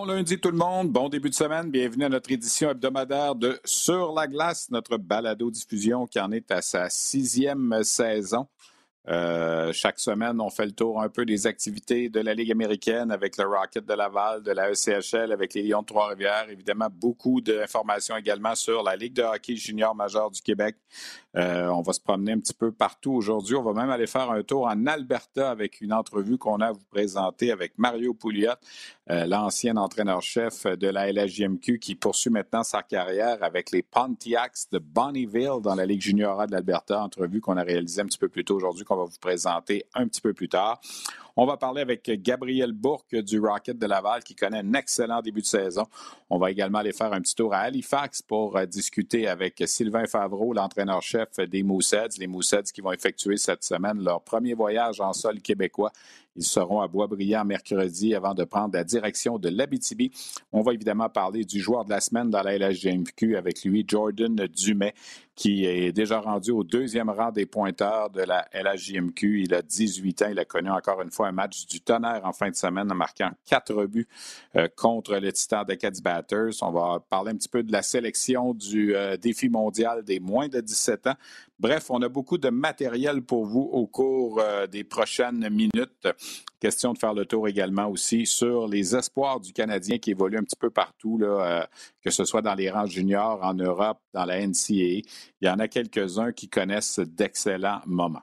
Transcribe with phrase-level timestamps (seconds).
[0.00, 3.60] Bon lundi tout le monde, bon début de semaine, bienvenue à notre édition hebdomadaire de
[3.66, 8.46] Sur la glace, notre balado-diffusion qui en est à sa sixième saison.
[9.08, 13.10] Euh, chaque semaine, on fait le tour un peu des activités de la Ligue américaine
[13.10, 16.48] avec le Rocket de Laval, de la ECHL, avec les Lions de Trois-Rivières.
[16.48, 20.76] Évidemment, beaucoup d'informations également sur la Ligue de hockey junior majeur du Québec.
[21.36, 23.54] Euh, on va se promener un petit peu partout aujourd'hui.
[23.54, 26.72] On va même aller faire un tour en Alberta avec une entrevue qu'on a à
[26.72, 28.50] vous présenter avec Mario Pouliot,
[29.10, 34.78] euh, l'ancien entraîneur-chef de la LHJMQ qui poursuit maintenant sa carrière avec les Pontiacs de
[34.78, 37.02] Bonnyville dans la Ligue junior de l'Alberta.
[37.02, 40.08] Entrevue qu'on a réalisée un petit peu plus tôt aujourd'hui qu'on va vous présenter un
[40.08, 40.80] petit peu plus tard.
[41.36, 45.40] On va parler avec Gabriel Bourque du Rocket de Laval qui connaît un excellent début
[45.40, 45.86] de saison.
[46.28, 50.06] On va également aller faire un petit tour à Halifax pour euh, discuter avec Sylvain
[50.06, 52.18] Favreau, l'entraîneur-chef des Moussets.
[52.18, 55.92] Les Moussets qui vont effectuer cette semaine leur premier voyage en sol québécois.
[56.36, 60.10] Ils seront à Boisbriand mercredi avant de prendre la direction de l'Abitibi.
[60.52, 64.34] On va évidemment parler du joueur de la semaine dans la LHGMQ avec lui, Jordan
[64.46, 64.94] Dumais,
[65.34, 69.42] qui est déjà rendu au deuxième rang des pointeurs de la LHJMQ.
[69.42, 70.28] Il a 18 ans.
[70.30, 72.94] Il a connu encore une fois un match du tonnerre en fin de semaine en
[72.94, 74.08] marquant quatre buts
[74.56, 76.62] euh, contre le Titan d'Acadie Batters.
[76.62, 80.48] On va parler un petit peu de la sélection du euh, défi mondial des moins
[80.48, 81.14] de 17 ans.
[81.60, 86.08] Bref, on a beaucoup de matériel pour vous au cours euh, des prochaines minutes.
[86.60, 90.44] Question de faire le tour également aussi sur les espoirs du Canadien qui évoluent un
[90.44, 91.66] petit peu partout, là,
[92.02, 95.02] que ce soit dans les rangs juniors, en Europe, dans la NCAA.
[95.40, 98.22] Il y en a quelques-uns qui connaissent d'excellents moments.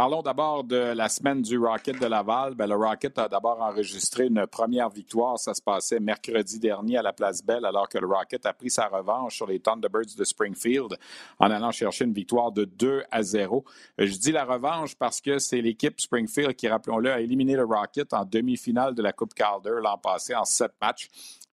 [0.00, 2.54] Parlons d'abord de la semaine du Rocket de Laval.
[2.54, 5.38] Ben, le Rocket a d'abord enregistré une première victoire.
[5.38, 8.70] Ça se passait mercredi dernier à la Place Belle, alors que le Rocket a pris
[8.70, 10.96] sa revanche sur les Thunderbirds de Springfield
[11.38, 13.62] en allant chercher une victoire de 2 à 0.
[13.98, 18.12] Je dis la revanche parce que c'est l'équipe Springfield qui, rappelons-le, a éliminé le Rocket
[18.12, 21.08] en demi-finale de la Coupe Calder l'an passé en sept matchs.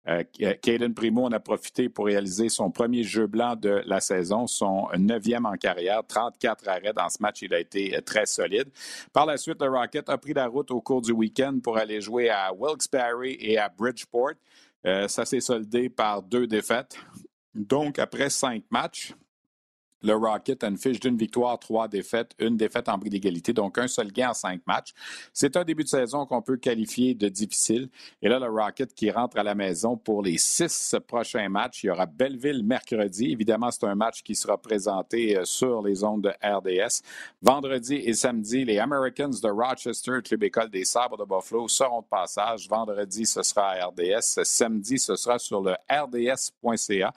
[0.08, 0.24] Euh,
[0.62, 4.90] Caden Primo en a profité pour réaliser son premier jeu blanc de la saison, son
[4.98, 7.42] neuvième en carrière, 34 arrêts dans ce match.
[7.42, 8.70] Il a été euh, très solide.
[9.14, 12.02] Par la suite, le Rocket a pris la route au cours du week-end pour aller
[12.02, 14.34] jouer à Wilkes-Barre et à Bridgeport.
[14.86, 16.98] Euh, ça s'est soldé par deux défaites.
[17.56, 19.14] Donc, après cinq matchs,
[20.04, 23.78] le Rocket a une fiche d'une victoire, trois défaites, une défaite en bris d'égalité, donc
[23.78, 24.94] un seul gain en cinq matchs.
[25.32, 27.90] C'est un début de saison qu'on peut qualifier de difficile.
[28.22, 31.84] Et là, le Rocket qui rentre à la maison pour les six prochains matchs.
[31.84, 33.32] Il y aura Belleville mercredi.
[33.32, 37.02] Évidemment, c'est un match qui sera présenté euh, sur les ondes de RDS.
[37.42, 42.08] Vendredi et samedi, les Americans de Rochester, Club École des Sabres de Buffalo, seront de
[42.08, 42.68] passage.
[42.68, 44.44] Vendredi, ce sera à RDS.
[44.44, 47.14] Samedi, ce sera sur le rds.ca.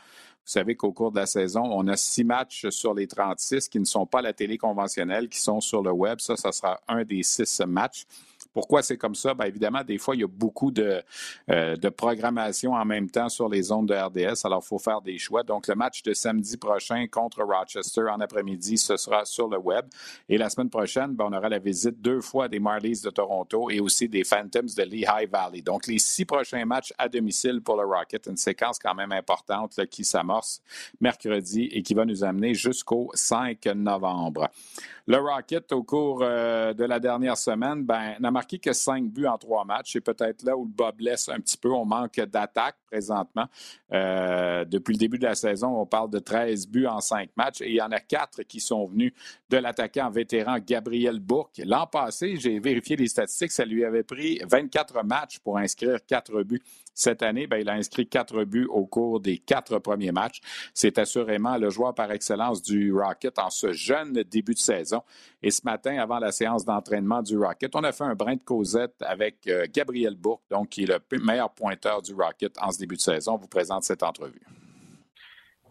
[0.46, 3.80] Vous savez qu'au cours de la saison, on a six matchs sur les 36 qui
[3.80, 6.20] ne sont pas la télé conventionnelle, qui sont sur le web.
[6.20, 8.04] Ça, ça sera un des six matchs.
[8.56, 9.34] Pourquoi c'est comme ça?
[9.34, 11.02] Bien, évidemment, des fois, il y a beaucoup de,
[11.50, 15.02] euh, de programmation en même temps sur les zones de RDS, alors il faut faire
[15.02, 15.42] des choix.
[15.42, 19.84] Donc, le match de samedi prochain contre Rochester en après-midi, ce sera sur le web.
[20.30, 23.68] Et la semaine prochaine, ben, on aura la visite deux fois des Marlies de Toronto
[23.68, 25.60] et aussi des Phantoms de Lehigh Valley.
[25.60, 29.84] Donc, les six prochains matchs à domicile pour le Rocket, une séquence quand même importante
[29.90, 30.62] qui s'amorce
[30.98, 34.48] mercredi et qui va nous amener jusqu'au 5 novembre.
[35.08, 39.38] Le Rocket, au cours euh, de la dernière semaine, ben, marqué que cinq buts en
[39.38, 39.92] trois matchs.
[39.92, 41.70] C'est peut-être là où le bas blesse un petit peu.
[41.70, 43.46] On manque d'attaque présentement.
[43.92, 47.60] Euh, depuis le début de la saison, on parle de 13 buts en cinq matchs
[47.60, 49.12] et il y en a quatre qui sont venus
[49.50, 51.60] de l'attaquant vétéran Gabriel Bourque.
[51.64, 56.42] L'an passé, j'ai vérifié les statistiques, ça lui avait pris 24 matchs pour inscrire quatre
[56.42, 56.62] buts.
[56.96, 60.40] Cette année, ben, il a inscrit quatre buts au cours des quatre premiers matchs.
[60.72, 65.02] C'est assurément le joueur par excellence du Rocket en ce jeune début de saison.
[65.42, 68.42] Et ce matin, avant la séance d'entraînement du Rocket, on a fait un brin de
[68.42, 72.78] causette avec euh, Gabriel Bourque, donc qui est le meilleur pointeur du Rocket en ce
[72.78, 73.34] début de saison.
[73.34, 74.40] On vous présente cette entrevue.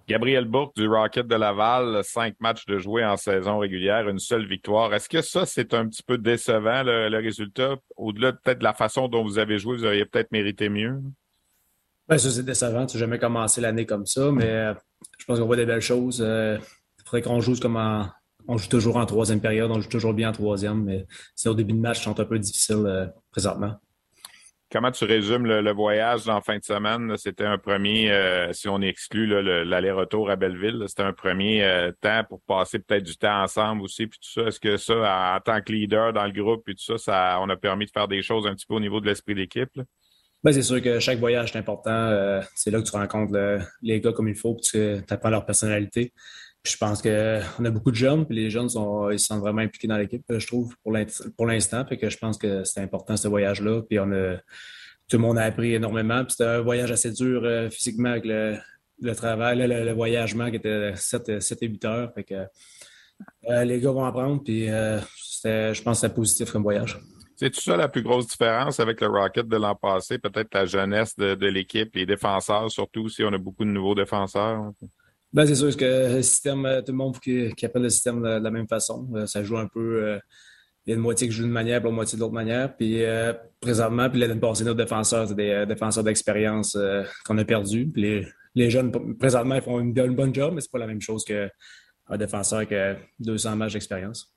[0.07, 4.45] Gabriel Bourque du Rocket de Laval, cinq matchs de jouer en saison régulière, une seule
[4.45, 4.93] victoire.
[4.93, 7.75] Est-ce que ça, c'est un petit peu décevant, le, résultat?
[7.95, 11.01] Au-delà peut-être de la façon dont vous avez joué, vous auriez peut-être mérité mieux?
[12.07, 12.85] Ben, ça, c'est décevant.
[12.85, 14.73] Tu n'as jamais commencé l'année comme ça, mais euh,
[15.17, 16.21] je pense qu'on voit des belles choses.
[16.21, 16.59] Euh,
[16.99, 17.77] il faudrait qu'on joue comme
[18.47, 21.55] On joue toujours en troisième période, on joue toujours bien en troisième, mais c'est au
[21.55, 23.79] début de match, c'est un peu difficile euh, présentement.
[24.75, 27.15] Comment tu résumes le, voyage en fin de semaine?
[27.15, 29.25] C'était un premier, euh, si on exclut
[29.63, 34.05] l'aller-retour à Belleville, c'était un premier euh, temps pour passer peut-être du temps ensemble aussi,
[34.05, 34.47] puis tout ça.
[34.49, 37.47] Est-ce que ça, en tant que leader dans le groupe, puis tout ça, ça, on
[37.47, 39.71] a permis de faire des choses un petit peu au niveau de l'esprit d'équipe?
[40.43, 41.91] Ben, c'est sûr que chaque voyage est important.
[41.91, 43.33] Euh, c'est là que tu rencontres
[43.81, 46.11] les gars comme il faut, puis tu apprends leur personnalité.
[46.65, 49.87] Je pense qu'on a beaucoup de jeunes, puis les jeunes sont, ils sont vraiment impliqués
[49.87, 51.85] dans l'équipe, je trouve, pour l'instant.
[51.85, 53.81] Fait que je pense que c'est important ce voyage-là.
[53.83, 54.37] Puis on a
[55.07, 56.23] tout le monde a appris énormément.
[56.23, 58.57] Puis c'était un voyage assez dur physiquement avec le,
[59.15, 62.13] travail, le, voyagement qui était 7, et 8 heures.
[62.15, 62.35] Fait
[63.65, 64.43] les gars vont apprendre.
[64.43, 66.99] Puis je pense que c'était positif comme voyage.
[67.35, 70.65] C'est tout ça la plus grosse différence avec le Rocket de l'an passé, peut-être la
[70.65, 74.71] jeunesse de, l'équipe, les défenseurs, surtout si on a beaucoup de nouveaux défenseurs?
[75.33, 78.39] Ben, c'est sûr que le système, euh, tout le monde qui, appelle le système de,
[78.39, 79.07] la même façon.
[79.15, 80.03] Euh, ça joue un peu.
[80.03, 80.19] Euh,
[80.85, 82.75] il y a une moitié qui joue d'une manière, puis l'autre moitié de l'autre manière.
[82.77, 83.01] Puis
[83.59, 86.77] présentement, puis l'année passée, nos défenseurs, c'est des défenseurs d'expérience
[87.25, 87.87] qu'on a perdus.
[87.87, 88.23] Puis
[88.53, 91.25] les, jeunes, présentement, ils font une, une bonne job, mais c'est pas la même chose
[91.25, 94.34] qu'un défenseur qui a 200 matchs d'expérience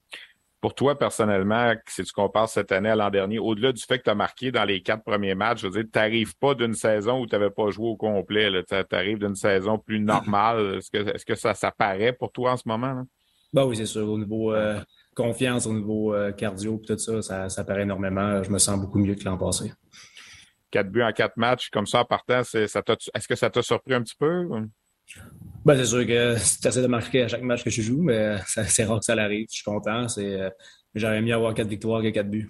[0.61, 4.05] pour toi, personnellement, si tu compares cette année à l'an dernier, au-delà du fait que
[4.05, 6.75] tu as marqué dans les quatre premiers matchs, je veux dire, tu n'arrives pas d'une
[6.75, 8.51] saison où tu n'avais pas joué au complet.
[8.67, 10.77] Tu arrives d'une saison plus normale.
[10.79, 13.05] Est-ce que, est que ça, ça paraît pour toi en ce moment?
[13.53, 14.09] Ben oui, c'est sûr.
[14.09, 14.81] Au niveau euh,
[15.15, 18.43] confiance, au niveau euh, cardio, tout ça, ça, ça paraît énormément.
[18.43, 19.73] Je me sens beaucoup mieux que l'an passé.
[20.71, 24.03] Quatre buts en quatre matchs, comme ça en partant, est-ce que ça t'a surpris un
[24.03, 24.47] petit peu?
[25.69, 28.39] Ben, c'est sûr que tu essaies de marquer à chaque match que je joue, mais
[28.47, 29.49] c'est rare que ça arrive.
[29.51, 30.07] Je suis content.
[30.17, 30.49] Euh,
[30.95, 32.49] j'aurais mieux avoir quatre victoires que quatre buts.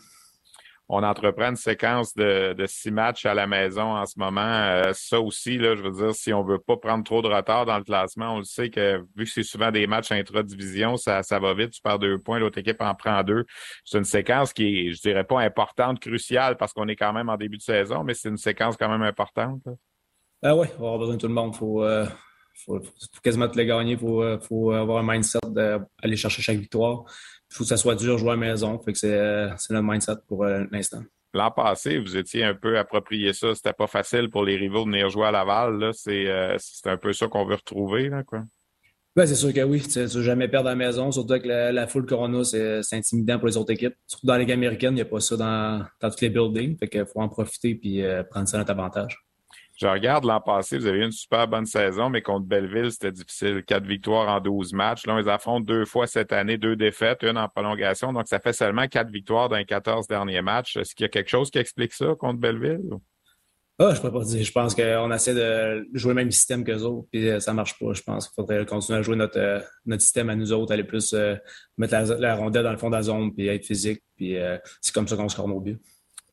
[0.89, 4.41] On entreprend une séquence de, six matchs à la maison en ce moment.
[4.41, 7.67] Euh, ça aussi, là, je veux dire, si on veut pas prendre trop de retard
[7.67, 11.25] dans le classement, on le sait que vu que c'est souvent des matchs intra-division, ça,
[11.25, 11.73] ça va vite.
[11.73, 13.47] Tu perds deux points, l'autre équipe en prend deux.
[13.85, 17.31] C'est une séquence qui est, je dirais pas importante, cruciale, parce qu'on est quand même
[17.31, 19.63] en début de saison, mais c'est une séquence quand même importante.
[20.41, 21.57] Ah oui, on va avoir besoin de tout le monde.
[21.57, 22.07] Faut, euh,
[22.65, 23.93] faut, faut quasiment te les gagner.
[23.93, 27.05] Il faut, euh, faut, avoir un mindset d'aller chercher chaque victoire.
[27.51, 28.79] Il faut que ça soit dur jouer à la maison.
[28.81, 31.03] Fait que c'est, euh, notre mindset pour euh, l'instant.
[31.35, 33.55] L'an passé, vous étiez un peu approprié ça.
[33.55, 35.79] C'était pas facile pour les rivaux de venir jouer à Laval.
[35.79, 35.91] Là.
[35.93, 36.29] C'est,
[36.87, 38.09] un peu ça qu'on veut retrouver.
[38.09, 38.45] Là, quoi.
[39.15, 39.83] Ben, c'est sûr que oui.
[39.83, 43.49] Tu ne jamais perdre à la maison, surtout avec la, foule Corona, c'est, intimidant pour
[43.49, 43.95] les autres équipes.
[44.07, 46.79] Surtout dans les Ligue américaine, il n'y a pas ça dans, dans tous les buildings.
[46.79, 49.28] Fait qu'il faut en profiter et prendre ça à notre avantage.
[49.81, 53.13] Je regarde l'an passé, vous avez eu une super bonne saison, mais contre Belleville, c'était
[53.13, 53.63] difficile.
[53.65, 55.07] Quatre victoires en 12 matchs.
[55.07, 58.13] Là, on les affronte deux fois cette année, deux défaites, une en prolongation.
[58.13, 60.77] Donc, ça fait seulement quatre victoires dans les 14 derniers matchs.
[60.77, 62.91] Est-ce qu'il y a quelque chose qui explique ça contre Belleville?
[63.79, 64.43] Ah, je peux pas dire.
[64.43, 67.79] Je pense qu'on essaie de jouer le même système qu'eux autres, puis euh, ça marche
[67.79, 67.93] pas.
[67.93, 70.83] Je pense qu'il faudrait continuer à jouer notre, euh, notre système à nous autres, aller
[70.83, 71.37] plus euh,
[71.77, 74.03] mettre la, rondelle dans le fond de la zone, puis être physique.
[74.17, 74.37] Puis
[74.81, 75.79] c'est comme ça qu'on score nos buts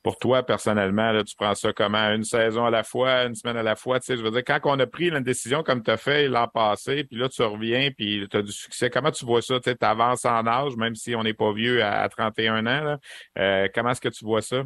[0.05, 2.11] pour toi, personnellement, là, tu prends ça comment?
[2.11, 3.99] Une saison à la fois, une semaine à la fois?
[3.99, 6.27] Tu sais, je veux dire, quand on a pris une décision comme tu as fait
[6.27, 9.59] l'an passé, puis là, tu reviens, puis tu as du succès, comment tu vois ça?
[9.59, 12.97] Tu avances en âge, même si on n'est pas vieux à, 31 ans.
[13.39, 14.65] Euh, comment est-ce que tu vois ça?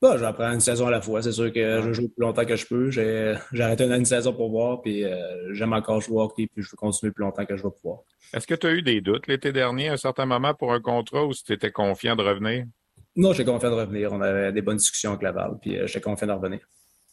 [0.00, 1.22] Bah, j'apprends une saison à la fois.
[1.22, 2.88] C'est sûr que je joue plus longtemps que je peux.
[2.92, 6.70] J'ai arrêté une, saison pour voir, puis euh, j'aime encore jouer au hockey, puis je
[6.70, 8.02] veux continuer plus longtemps que je vais pouvoir.
[8.32, 10.80] Est-ce que tu as eu des doutes l'été dernier à un certain moment pour un
[10.80, 12.66] contrat ou si tu étais confiant de revenir?
[13.16, 14.12] Non, j'ai confiant de revenir.
[14.12, 16.60] On avait des bonnes discussions avec Laval, puis euh, j'ai confiant de revenir.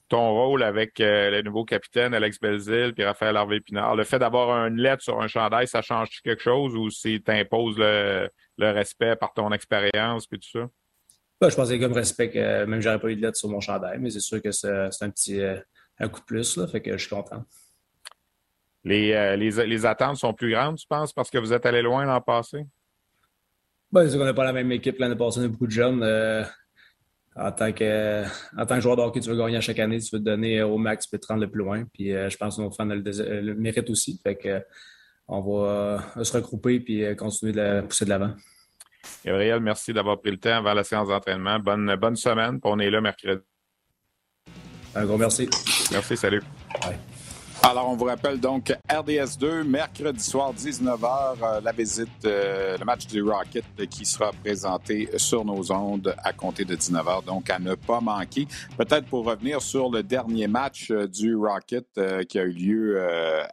[0.10, 4.68] Ton rôle avec euh, le nouveau capitaine Alex Belzil puis Raphaël Harvey-Pinard, le fait d'avoir
[4.68, 9.16] une lettre sur un chandail, ça change quelque chose ou si t'imposes le, le respect
[9.16, 10.70] par ton expérience puis tout ça?
[11.40, 13.98] Ben, je pensais comme respect que même j'aurais pas eu de lettre sur mon chandail,
[14.00, 15.58] mais c'est sûr que c'est un petit euh,
[16.00, 17.44] un coup de plus, là, fait que je suis content.
[18.84, 22.04] Les, les, les attentes sont plus grandes, tu penses, parce que vous êtes allé loin
[22.04, 22.66] l'an passé?
[23.94, 24.98] Ben, c'est qu'on n'a pas la même équipe.
[24.98, 26.02] L'année passée, on a beaucoup de jeunes.
[26.02, 26.44] Euh,
[27.36, 28.24] en, tant que,
[28.58, 30.26] en tant que joueur de hockey, tu veux gagner à chaque année, tu veux te
[30.26, 31.84] donner au max, tu peux te rendre le plus loin.
[31.94, 34.20] Puis euh, je pense que nos fans le, le méritent aussi.
[34.24, 34.64] Fait que,
[35.28, 38.34] on va euh, se regrouper et continuer de pousser de l'avant.
[39.24, 41.60] Gabriel, merci d'avoir pris le temps avant la séance d'entraînement.
[41.60, 42.60] Bonne, bonne semaine.
[42.64, 43.44] On est là mercredi.
[44.96, 45.48] Un gros merci.
[45.92, 46.42] Merci, salut.
[47.66, 52.84] Alors, on vous rappelle donc RDS 2, mercredi soir, 19h, euh, la visite, euh, le
[52.84, 57.60] match du Rocket qui sera présenté sur nos ondes à compter de 19h, donc à
[57.60, 58.50] ne pas manquer.
[58.78, 61.88] Peut-être pour revenir sur le dernier match euh, du Rocket
[62.28, 63.02] qui a eu lieu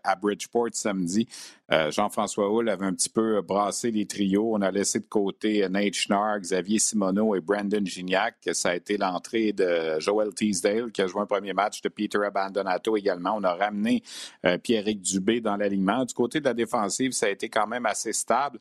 [0.02, 1.29] à Bridgeport samedi.
[1.73, 4.55] Euh, Jean-François Hull avait un petit peu brassé les trios.
[4.55, 8.37] On a laissé de côté Nate Schnarr, Xavier Simoneau et Brandon Gignac.
[8.53, 12.19] Ça a été l'entrée de Joel Teasdale qui a joué un premier match, de Peter
[12.25, 13.37] Abandonato également.
[13.37, 14.03] On a ramené
[14.45, 16.05] euh, Pierrick Dubé dans l'alignement.
[16.05, 18.59] Du côté de la défensive, ça a été quand même assez stable.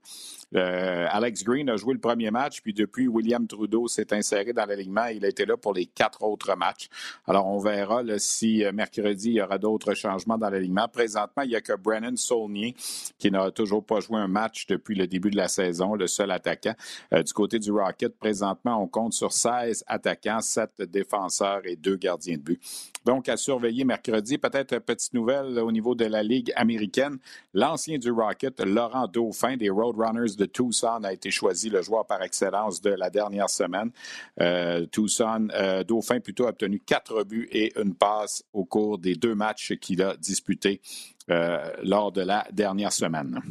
[0.56, 4.66] Euh, Alex Green a joué le premier match, puis depuis, William Trudeau s'est inséré dans
[4.66, 5.06] l'alignement.
[5.06, 6.90] Il a été là pour les quatre autres matchs.
[7.28, 10.88] Alors, on verra si mercredi, il y aura d'autres changements dans l'alignement.
[10.88, 12.76] Présentement, il n'y a que Brennan Saulnier
[13.18, 16.32] qui n'a toujours pas joué un match depuis le début de la saison, le seul
[16.32, 16.76] attaquant.
[17.12, 22.38] du côté du Rocket, présentement, on compte sur 16 attaquants, 7 défenseurs et 2 gardiens
[22.38, 22.62] de but.
[23.06, 24.38] Donc, à surveiller mercredi.
[24.38, 27.18] Peut-être petite nouvelle au niveau de la Ligue américaine.
[27.54, 32.22] L'ancien du Rocket, Laurent Dauphin, des Roadrunners de Tucson, a été choisi le joueur par
[32.22, 33.92] excellence de la dernière semaine.
[34.42, 39.16] Euh, Tucson, euh, Dauphin plutôt a obtenu quatre buts et une passe au cours des
[39.16, 43.42] deux matchs qu'il a disputés euh, lors de la dernière semaine.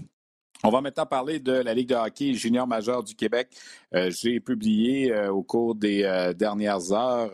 [0.64, 3.48] On va maintenant parler de la Ligue de hockey junior majeur du Québec.
[3.94, 7.30] Euh, j'ai publié euh, au cours des euh, dernières heures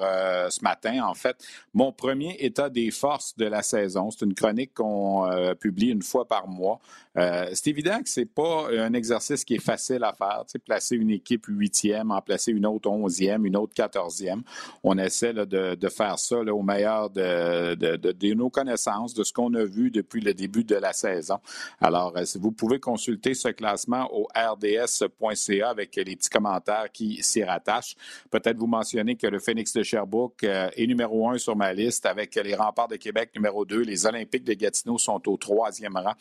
[0.50, 1.36] ce matin, en fait,
[1.72, 4.10] mon premier état des forces de la saison.
[4.10, 5.26] C'est une chronique qu'on
[5.58, 6.80] publie une fois par mois.
[7.16, 10.44] c'est évident que c'est pas un exercice qui est facile à faire.
[10.64, 14.42] placer une équipe huitième, en placer une autre onzième, une autre quatorzième.
[14.82, 19.64] On essaie de, faire ça au meilleur de, de, nos connaissances, de ce qu'on a
[19.64, 21.38] vu depuis le début de la saison.
[21.80, 27.96] Alors, vous pouvez consulter ce classement au rds.ca avec les petits commentaires qui s'y rattachent.
[28.30, 32.06] Peut-être vous mentionner que le Phoenix de Sherbrooke euh, est numéro un sur ma liste
[32.06, 33.82] avec les remparts de Québec numéro deux.
[33.82, 36.14] Les Olympiques de Gatineau sont au troisième rang.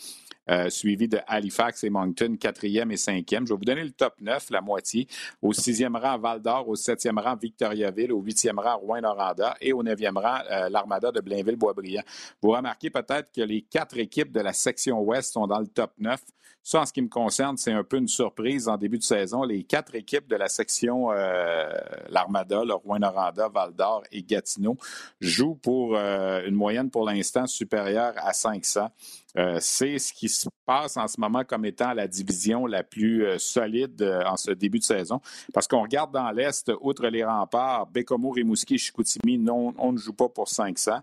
[0.49, 3.47] Euh, suivi de Halifax et Moncton, quatrième et cinquième.
[3.47, 5.07] Je vais vous donner le top 9, la moitié.
[5.41, 6.67] Au sixième rang, Val d'Or.
[6.67, 8.11] Au septième rang, Victoriaville.
[8.11, 9.55] Au huitième rang, Rouen-Noranda.
[9.61, 12.03] Et au neuvième rang, euh, l'Armada de Blainville-Boisbriand.
[12.41, 15.91] Vous remarquez peut-être que les quatre équipes de la section ouest sont dans le top
[15.97, 16.19] 9.
[16.63, 19.43] Ça, en ce qui me concerne, c'est un peu une surprise en début de saison.
[19.43, 21.69] Les quatre équipes de la section euh,
[22.09, 24.77] l'Armada, le Rouen-Noranda, Val-d'Or et Gatineau
[25.19, 28.89] jouent pour une moyenne pour l'instant supérieure à 500.
[29.37, 33.25] Euh, c'est ce qui se passe en ce moment comme étant la division la plus
[33.25, 35.21] euh, solide euh, en ce début de saison.
[35.53, 40.13] Parce qu'on regarde dans l'Est, outre les remparts, Bécomo, Rimouski, Chicoutimi, non, on ne joue
[40.13, 40.99] pas pour 500.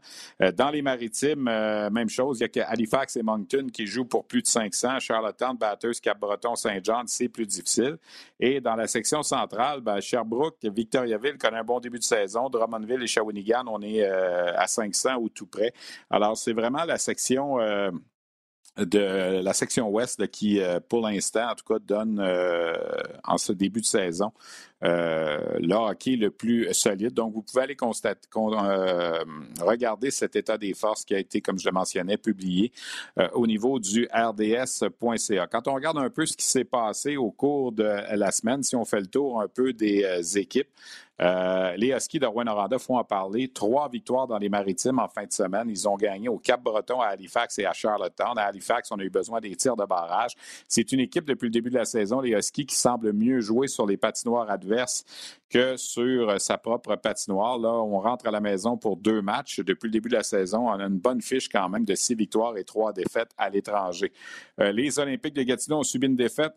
[0.56, 4.24] dans les maritimes, même chose, il y a que Halifax et Moncton qui jouent pour
[4.24, 5.00] plus de 500.
[5.00, 7.96] Charlottetown, Bathurst, Cap-Breton, Saint-Jean, c'est plus difficile.
[8.38, 12.48] Et dans la section centrale, ben, Sherbrooke, Victoriaville connaît un bon début de saison.
[12.48, 15.72] Drummondville et Shawinigan, on est à 500 ou tout près.
[16.10, 17.58] Alors, c'est vraiment la section
[18.84, 22.74] de la section ouest qui, euh, pour l'instant, en tout cas, donne euh,
[23.24, 24.32] en ce début de saison
[24.82, 27.12] euh, le hockey le plus solide.
[27.12, 28.28] Donc, vous pouvez aller constater,
[29.60, 32.72] regarder cet état des forces qui a été, comme je le mentionnais, publié
[33.34, 35.46] au niveau du rds.ca.
[35.48, 38.74] Quand on regarde un peu ce qui s'est passé au cours de la semaine, si
[38.74, 40.70] on fait le tour un peu des équipes,
[41.20, 43.48] euh, les Huskies de Rouen-Noranda font en parler.
[43.48, 45.68] Trois victoires dans les maritimes en fin de semaine.
[45.68, 48.38] Ils ont gagné au Cap-Breton, à Halifax et à Charlottetown.
[48.38, 50.32] À Halifax, on a eu besoin des tirs de barrage.
[50.66, 53.68] C'est une équipe depuis le début de la saison, les Huskies, qui semble mieux jouer
[53.68, 55.04] sur les patinoires adverses
[55.50, 57.58] que sur sa propre patinoire.
[57.58, 59.60] Là, on rentre à la maison pour deux matchs.
[59.60, 62.14] Depuis le début de la saison, on a une bonne fiche quand même de six
[62.14, 64.12] victoires et trois défaites à l'étranger.
[64.60, 66.54] Euh, les Olympiques de Gatineau ont subi une défaite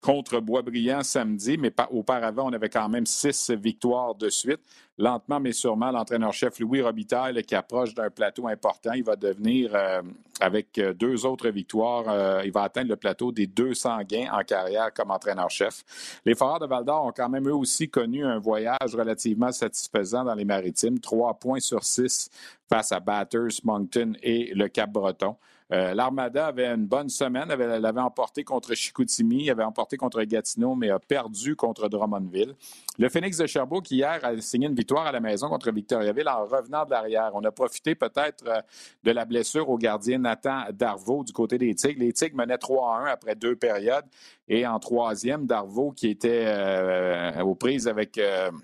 [0.00, 4.60] contre Boisbriand samedi, mais auparavant, on avait quand même six victoires de suite.
[4.96, 10.02] Lentement, mais sûrement, l'entraîneur-chef Louis Robitaille, qui approche d'un plateau important, il va devenir, euh,
[10.40, 14.42] avec euh, deux autres victoires, euh, il va atteindre le plateau des 200 gains en
[14.42, 15.84] carrière comme entraîneur-chef.
[16.24, 20.34] Les Foreurs de Val-d'Or ont quand même eux aussi connu un voyage relativement satisfaisant dans
[20.34, 22.28] les maritimes, trois points sur six
[22.68, 25.36] face à Batters, Moncton et le Cap-Breton.
[25.70, 27.50] Euh, L'Armada avait une bonne semaine.
[27.50, 32.54] Elle avait emporté contre Chicoutimi, avait emporté contre Gatineau, mais a perdu contre Drummondville.
[32.98, 36.46] Le Phoenix de Sherbrooke, hier, a signé une victoire à la maison contre Victoriaville en
[36.46, 37.30] revenant de l'arrière.
[37.34, 38.60] On a profité peut-être euh,
[39.04, 42.00] de la blessure au gardien Nathan Darvaux du côté des Tigres.
[42.00, 44.06] Les Tigres menaient 3 à 1 après deux périodes.
[44.48, 48.18] Et en troisième, Darvaux, qui était euh, aux prises avec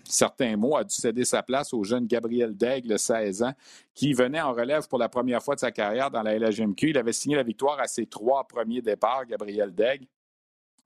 [0.04, 3.52] certains mots, a dû céder sa place au jeune Gabriel Daigle, 16 ans,
[3.94, 6.90] qui venait en relève pour la première fois de sa carrière dans la LHMQ.
[6.90, 10.06] Il avait signé la victoire à ses trois premiers départs, Gabriel Daigle.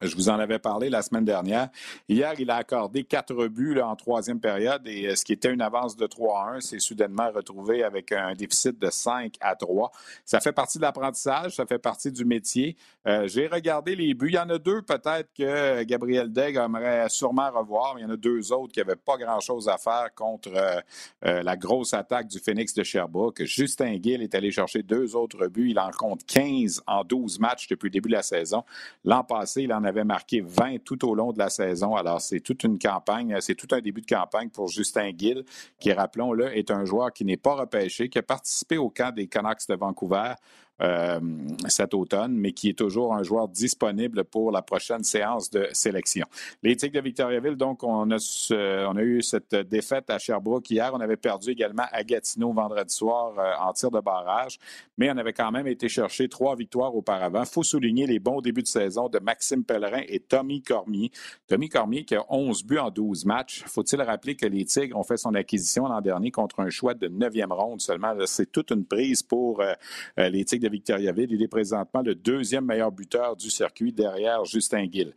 [0.00, 1.70] Je vous en avais parlé la semaine dernière.
[2.08, 5.60] Hier, il a accordé quatre buts en troisième période et euh, ce qui était une
[5.60, 9.90] avance de 3 à 1 s'est soudainement retrouvé avec un déficit de 5 à 3.
[10.24, 12.76] Ça fait partie de l'apprentissage, ça fait partie du métier.
[13.08, 14.28] Euh, j'ai regardé les buts.
[14.28, 18.10] Il y en a deux peut-être que Gabriel Degg aimerait sûrement revoir, il y en
[18.10, 22.38] a deux autres qui n'avaient pas grand-chose à faire contre euh, la grosse attaque du
[22.38, 23.42] Phoenix de Sherbrooke.
[23.42, 25.70] Justin Gill est allé chercher deux autres buts.
[25.70, 28.62] Il en compte 15 en 12 matchs depuis le début de la saison.
[29.04, 31.96] L'an passé, il en avait marqué 20 tout au long de la saison.
[31.96, 35.44] Alors, c'est toute une campagne, c'est tout un début de campagne pour Justin Gill,
[35.80, 39.26] qui, rappelons-le, est un joueur qui n'est pas repêché, qui a participé au camp des
[39.26, 40.34] Canucks de Vancouver,
[40.80, 41.18] euh,
[41.66, 46.26] cet automne, mais qui est toujours un joueur disponible pour la prochaine séance de sélection.
[46.62, 50.90] Les Tigres de Victoriaville, donc, on a, eu cette défaite à Sherbrooke hier.
[50.94, 54.58] On avait perdu également à Gatineau vendredi soir euh, en tir de barrage,
[54.96, 57.42] mais on avait quand même été chercher trois victoires auparavant.
[57.42, 61.10] Il faut souligner les bons débuts de saison de Maxime Pellerin et Tommy Cormier.
[61.48, 63.64] Tommy Cormier qui a 11 buts en 12 matchs.
[63.66, 67.08] Faut-il rappeler que les Tigres ont fait son acquisition l'an dernier contre un choix de
[67.08, 68.14] 9e ronde seulement?
[68.26, 69.74] C'est toute une prise pour euh,
[70.16, 71.32] les Tigres de Victoriaville.
[71.32, 75.12] Il est présentement le deuxième meilleur buteur du circuit derrière Justin Gill.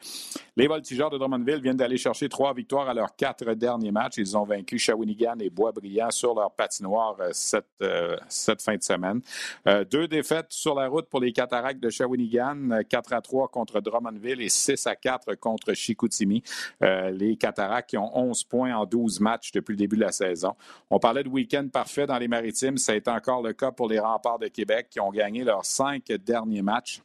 [0.57, 4.17] Les Voltigeurs de Drummondville viennent d'aller chercher trois victoires à leurs quatre derniers matchs.
[4.17, 8.83] Ils ont vaincu Shawinigan et Boisbriand sur leur patinoire euh, cette, euh, cette fin de
[8.83, 9.21] semaine.
[9.67, 13.79] Euh, deux défaites sur la route pour les Cataractes de Shawinigan, 4 à 3 contre
[13.79, 16.43] Drummondville et 6 à 4 contre Chicoutimi.
[16.81, 20.53] les Cataractes qui ont 11 points en 12 matchs depuis le début de la saison.
[20.89, 22.77] On parlait de week-end parfait dans les maritimes.
[22.77, 25.65] Ça a été encore le cas pour les remparts de Québec qui ont gagné leurs
[25.65, 27.01] cinq derniers matchs.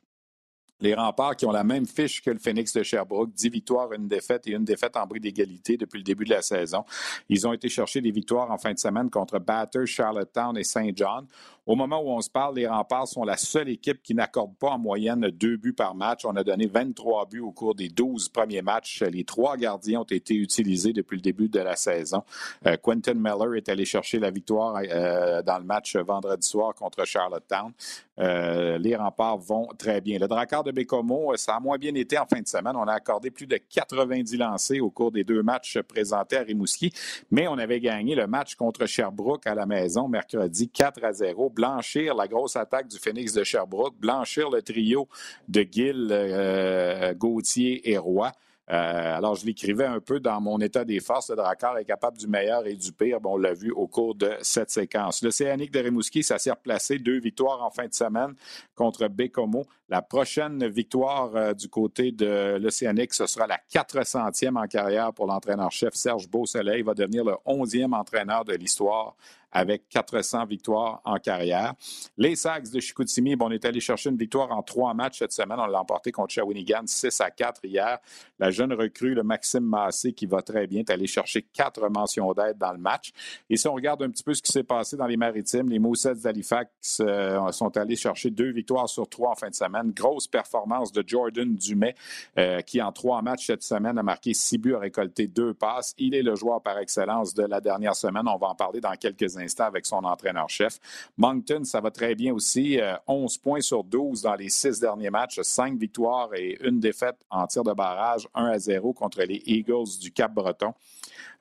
[0.81, 4.09] Les remparts qui ont la même fiche que le Phoenix de Sherbrooke, 10 victoires, une
[4.09, 6.85] défaite et une défaite en bris d'égalité depuis le début de la saison.
[7.31, 10.91] Ils ont été chercher des victoires en fin de semaine contre Batter, Charlottetown et Saint
[10.95, 11.27] John.
[11.67, 14.71] Au moment où on se parle, les remparts sont la seule équipe qui n'accorde pas
[14.71, 16.25] en moyenne deux buts par match.
[16.25, 19.03] On a donné 23 buts au cours des 12 premiers matchs.
[19.03, 22.23] Les trois gardiens ont été utilisés depuis le début de la saison.
[22.67, 27.05] Euh, Quentin Miller est allé chercher la victoire euh, dans le match vendredi soir contre
[27.05, 27.73] Charlottetown.
[28.21, 30.21] Euh, les remparts vont très bien.
[30.21, 32.77] Le Drakkar de Bécomo, ça a moins bien été en fin de semaine.
[32.77, 36.93] On a accordé plus de 90 lancés au cours des deux matchs présentés à Rimouski,
[37.33, 41.51] mais on avait gagné le match contre Sherbrooke à la maison mercredi 4 à 0
[41.57, 45.09] blanchir la grosse attaque du Phoenix de Sherbrooke, blanchir le trio
[45.49, 48.31] de Gill, euh, Gauthier et Roy.
[48.69, 51.31] Euh, alors, je l'écrivais un peu dans mon état des forces.
[51.31, 53.21] Le Drakkar est capable du meilleur et du pire.
[53.21, 55.23] Bon, on l'a vu au cours de cette séquence.
[55.23, 56.99] L'Océanique de Rimouski, ça s'est replacé.
[56.99, 58.35] Deux victoires en fin de semaine
[58.75, 59.67] contre Bécomo.
[59.89, 65.27] La prochaine victoire euh, du côté de l'Océanique, ce sera la 400e en carrière pour
[65.27, 66.81] l'entraîneur-chef Serge Beausoleil.
[66.81, 69.15] Il va devenir le 11e entraîneur de l'histoire
[69.57, 71.75] avec 400 victoires en carrière.
[72.19, 75.33] Les Sags de Chicoutimi, bon, on est allé chercher une victoire en trois matchs cette
[75.33, 75.59] semaine.
[75.59, 77.99] On l'a emporté contre Shawinigan 6 à 4 hier.
[78.39, 82.33] La jeune recrue, le Maxime Massé, qui va très bien, est allé chercher quatre mentions
[82.33, 83.13] d'aide dans le match.
[83.49, 85.79] Et si on regarde un petit peu ce qui s'est passé dans les maritimes, les
[85.79, 89.76] Moussets d'Halifax euh, sont allés chercher deux victoires sur trois en fin de semaine.
[89.85, 91.95] Grosse performance de Jordan Dumais,
[92.39, 95.95] euh, qui en trois matchs cette semaine a marqué six buts, a récolté deux passes.
[95.99, 98.27] Il est le joueur par excellence de la dernière semaine.
[98.27, 100.79] On va en parler dans quelques instants avec son entraîneur-chef.
[101.17, 102.79] Moncton, ça va très bien aussi.
[103.07, 107.17] 11 euh, points sur 12 dans les six derniers matchs, 5 victoires et une défaite
[107.31, 110.73] en tir de barrage, 1 à 0 contre les Eagles du Cap-Breton.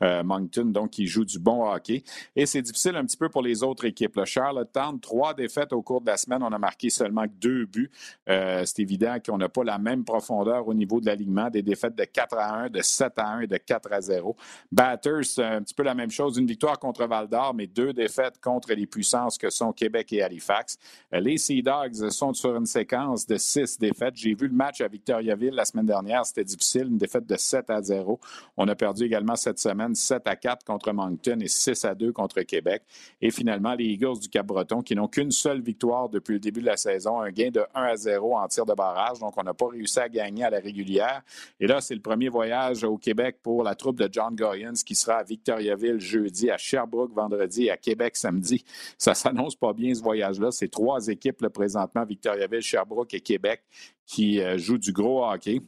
[0.02, 2.04] Euh, Moncton, donc, qui joue du bon hockey.
[2.36, 4.16] Et c'est difficile un petit peu pour les autres équipes.
[4.18, 6.44] Le Charlottetown, trois défaites au cours de la semaine.
[6.44, 7.92] On a marqué seulement deux buts.
[8.30, 11.50] Euh, c'est évident qu'on n'a pas la même profondeur au niveau de l'alignement.
[11.50, 14.36] Des défaites de 4 à 1, de 7 à 1 et de 4 à 0.
[14.72, 16.38] Batters, c'est un petit peu la même chose.
[16.38, 20.24] Une victoire contre Val d'Or, mais deux défaites contre les puissances que sont Québec et
[20.24, 20.78] Halifax.
[21.14, 24.16] Euh, les Sea Dogs sont sur une séquence de six défaites.
[24.16, 26.26] J'ai vu le match à Victoriaville la semaine dernière.
[26.26, 26.88] C'était difficile.
[26.88, 28.20] Une défaite de 7 à 0.
[28.58, 32.12] On a perdu également cette semaine 7 à 4 contre Moncton et 6 à 2
[32.12, 32.84] contre Québec.
[33.22, 36.66] Et finalement, les Eagles du Cap-Breton qui n'ont qu'une seule victoire depuis le début de
[36.66, 39.20] la saison, un gain de 1 à 0 en tir de barrage.
[39.20, 41.22] Donc, on n'a pas réussi à gagner à la régulière.
[41.60, 44.96] Et là, c'est le premier voyage au Québec pour la troupe de John Goyens qui
[44.96, 48.64] sera à Victoriaville jeudi, à Sherbrooke vendredi et à Québec samedi.
[48.98, 50.52] Ça s'annonce pas bien ce voyage-là.
[50.52, 53.64] C'est trois équipes présentement, Victoriaville, Sherbrooke et Québec,
[54.06, 55.62] qui euh, jouent du gros hockey.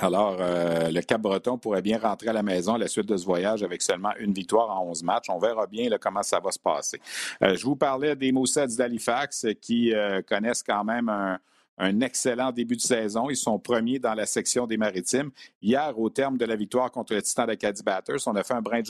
[0.00, 3.24] Alors, euh, le Cap-Breton pourrait bien rentrer à la maison à la suite de ce
[3.24, 5.28] voyage avec seulement une victoire en 11 matchs.
[5.28, 7.00] On verra bien comment ça va se passer.
[7.42, 9.92] Euh, je vous parlais des Moussets d'Halifax qui
[10.28, 11.40] connaissent quand même un,
[11.78, 13.30] un excellent début de saison.
[13.30, 15.30] Ils sont premiers dans la section des Maritimes.
[15.62, 18.62] Hier, au terme de la victoire contre le Titan d'Acadie Batters, on a fait un
[18.62, 18.88] brin de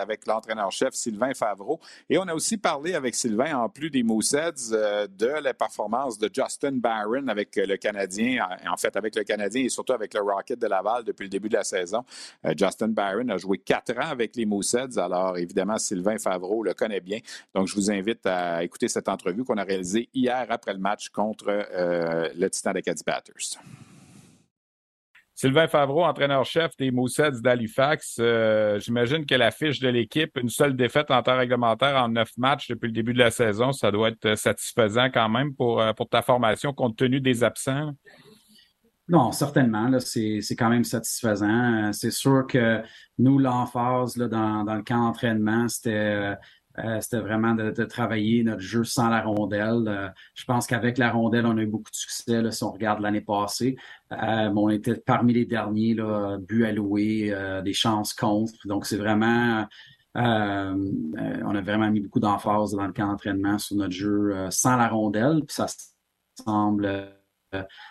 [0.00, 1.80] avec l'entraîneur-chef Sylvain Favreau.
[2.08, 6.18] Et on a aussi parlé avec Sylvain, en plus des Mooseheads, euh, de la performance
[6.18, 10.20] de Justin Barron avec le Canadien, en fait avec le Canadien et surtout avec le
[10.20, 12.04] Rocket de Laval depuis le début de la saison.
[12.44, 14.98] Euh, Justin Barron a joué quatre ans avec les Mooseheads.
[14.98, 17.18] Alors, évidemment, Sylvain Favreau le connaît bien.
[17.54, 21.08] Donc, je vous invite à écouter cette entrevue qu'on a réalisée hier après le match
[21.10, 23.58] contre euh, le Titan d'Acadie Batters.
[25.40, 28.18] Sylvain Favreau, entraîneur-chef des Moussets d'Halifax.
[28.20, 32.30] Euh, j'imagine que la fiche de l'équipe, une seule défaite en temps réglementaire en neuf
[32.36, 35.94] matchs depuis le début de la saison, ça doit être satisfaisant quand même pour, euh,
[35.94, 37.92] pour ta formation compte tenu des absents?
[39.08, 39.90] Non, certainement.
[39.98, 41.90] C'est quand même satisfaisant.
[41.94, 42.82] C'est sûr que
[43.18, 46.36] nous, l'emphase dans, dans le camp d'entraînement, c'était
[47.00, 50.12] c'était vraiment de, travailler notre jeu sans la rondelle.
[50.34, 53.20] je pense qu'avec la rondelle, on a eu beaucoup de succès si on regarde l'année
[53.20, 53.76] passée.
[54.10, 58.66] on était parmi les derniers là, buts alloués, des chances contre.
[58.66, 59.66] Donc, c'est vraiment
[60.16, 60.74] euh,
[61.18, 64.50] euh, on a vraiment mis beaucoup d'emphase dans le camp d'entraînement sur notre jeu euh,
[64.50, 65.42] sans la rondelle.
[65.48, 65.66] Ça
[66.44, 67.08] semble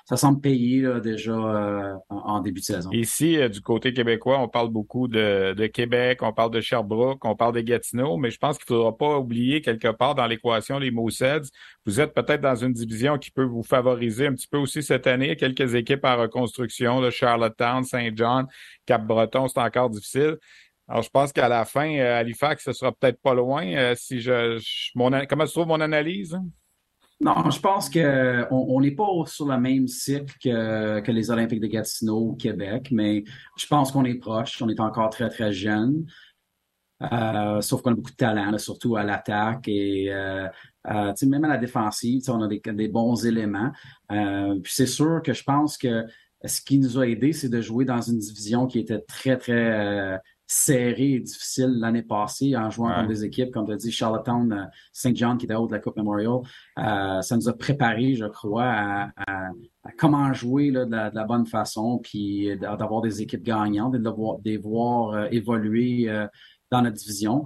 [0.05, 2.89] ça semble payer déjà en, début de saison.
[2.91, 7.55] Ici, du côté québécois, on parle beaucoup de, Québec, on parle de Sherbrooke, on parle
[7.55, 10.91] de Gatineau, mais je pense qu'il ne faudra pas oublier quelque part dans l'équation les
[10.91, 11.49] Mooseheads.
[11.85, 15.07] Vous êtes peut-être dans une division qui peut vous favoriser un petit peu aussi cette
[15.07, 15.35] année.
[15.35, 18.47] Quelques équipes en reconstruction, de Charlottetown, Saint John,
[18.85, 20.37] Cap-Breton, c'est encore difficile.
[20.87, 23.65] Alors, je pense qu'à la fin, euh, Halifax, ce sera peut-être pas loin.
[23.75, 24.59] Euh, si je,
[24.95, 26.35] mon, comment tu trouves mon analyse?
[27.21, 32.29] Non, je pense qu'on n'est pas sur le même cycle que, les Olympiques de Gatineau
[32.29, 33.25] au Québec, mais
[33.57, 34.61] je pense qu'on est proche.
[34.61, 36.05] On est encore très, très jeune.
[37.01, 40.09] Euh, sauf qu'on a beaucoup de talent, surtout à l'attaque et
[40.85, 43.71] même à la défensive, on a des, bons éléments.
[44.09, 46.05] puis c'est sûr que je pense que
[46.45, 50.19] ce qui nous a aidé, c'est de jouer dans une division qui était très, très
[50.51, 54.51] serré et difficile l'année passée en jouant contre des équipes, comme tu as dit, Charlottetown,
[54.51, 55.15] euh, St.
[55.15, 56.39] John qui était haut de la Coupe Memorial.
[56.79, 59.11] Euh, ça nous a préparé, je crois, à,
[59.99, 64.39] comment jouer là, de, la, bonne façon, puis d'avoir des équipes gagnantes et de, voir,
[64.39, 66.11] de voir euh, évoluer
[66.71, 67.45] dans notre division.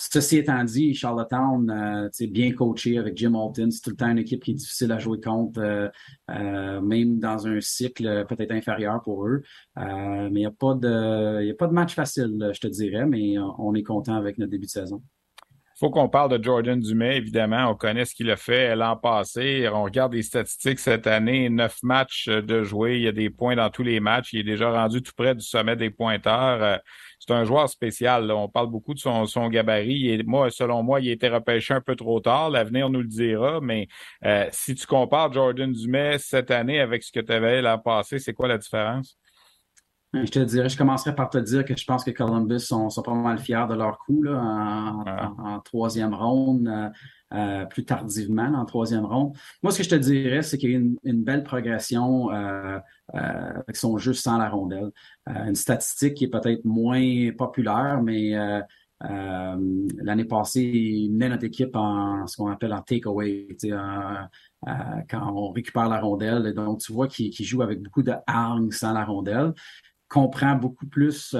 [0.00, 4.18] Ceci étant dit, Charlottetown, euh, bien coaché avec Jim Holton, c'est tout le temps une
[4.18, 5.88] équipe qui est difficile à jouer contre, euh,
[6.30, 9.42] euh, même dans un cycle peut-être inférieur pour eux.
[9.76, 10.74] mais il n'y a, a pas
[11.66, 15.02] de match facile, je te dirais, mais on est content avec notre début de saison
[15.80, 17.70] faut qu'on parle de Jordan Dumais, évidemment.
[17.70, 19.68] On connaît ce qu'il a fait l'an passé.
[19.72, 21.48] On regarde les statistiques cette année.
[21.48, 22.96] Neuf matchs de jouer.
[22.96, 24.34] Il y a des points dans tous les matchs.
[24.34, 26.80] Il est déjà rendu tout près du sommet des pointeurs
[27.20, 28.30] c'est un joueur spécial.
[28.32, 30.08] On parle beaucoup de son, son gabarit.
[30.08, 32.50] Et moi, selon moi, il a été repêché un peu trop tard.
[32.50, 33.60] L'avenir nous le dira.
[33.60, 33.88] Mais
[34.24, 38.18] euh, si tu compares Jordan Dumais cette année avec ce que tu avais l'an passé,
[38.18, 39.19] c'est quoi la différence?
[40.12, 43.02] Je te dirais, je commencerai par te dire que je pense que Columbus sont, sont
[43.02, 44.42] pas mal fiers de leur coup là,
[45.38, 46.66] en, troisième ronde.
[46.66, 46.88] Euh,
[47.32, 49.36] euh, plus tardivement en troisième ronde.
[49.62, 52.80] Moi, ce que je te dirais, c'est qu'il y a une, une belle progression euh,
[53.14, 54.90] euh, avec son jeu sans la rondelle.
[55.28, 58.32] une statistique qui est peut-être moins populaire, mais
[59.00, 63.56] l'année passée, il menait notre équipe en ce qu'on appelle en takeaway,
[65.08, 66.52] quand on récupère la rondelle.
[66.52, 69.54] donc, tu vois qu'il joue avec beaucoup de hargne sans la rondelle,
[70.10, 71.34] comprend beaucoup plus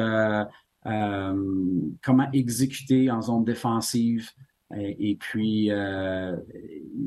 [0.83, 4.30] comment exécuter en zone défensive,
[4.76, 6.37] et, puis euh,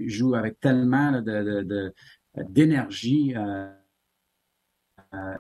[0.06, 1.22] joue avec tellement
[2.50, 3.34] d'énergie.
[3.36, 3.70] Euh,
[5.14, 5.36] euh,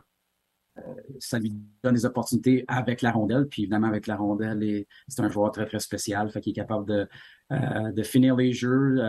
[1.19, 3.47] ça lui donne des opportunités avec la rondelle.
[3.47, 6.87] Puis évidemment, avec la rondelle, c'est un joueur très, très spécial, fait qu'il est capable
[6.87, 7.07] de,
[7.91, 8.99] de finir les jeux.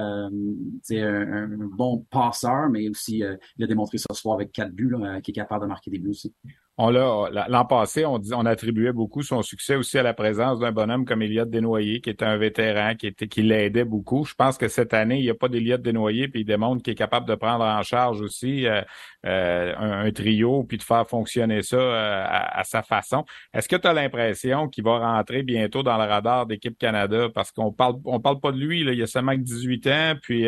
[0.83, 3.22] c'est un, bon passeur, mais aussi
[3.57, 5.98] il a démontré ce soir avec quatre buts, là, qu'il est capable de marquer des
[5.98, 6.35] buts aussi
[6.76, 10.72] on l'a l'an passé, on, on attribuait beaucoup son succès aussi à la présence d'un
[10.72, 14.24] bonhomme comme Elliott Desnoyers, qui était un vétéran, qui était qui l'aidait beaucoup.
[14.24, 16.92] Je pense que cette année, il n'y a pas d'Eliott Desnoyers, puis il démontre qu'il
[16.92, 18.82] est capable de prendre en charge aussi euh,
[19.24, 23.24] euh, un, trio, puis de faire fonctionner ça euh, à, sa façon.
[23.52, 27.28] Est-ce que tu as l'impression qu'il va rentrer bientôt dans le radar d'équipe Canada?
[27.32, 30.46] Parce qu'on parle on parle pas de lui, là, il a seulement 18 ans, puis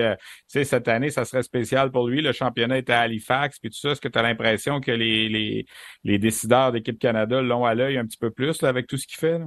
[0.48, 2.20] sais, cette année, ça serait spécial pour lui.
[2.20, 3.90] Le championnat est à Halifax, puis tout ça.
[3.92, 5.28] Est-ce que tu as l'impression que les,
[6.04, 9.06] les les décideurs d'équipe Canada l'ont à l'œil un petit peu plus avec tout ce
[9.06, 9.38] qu'il fait?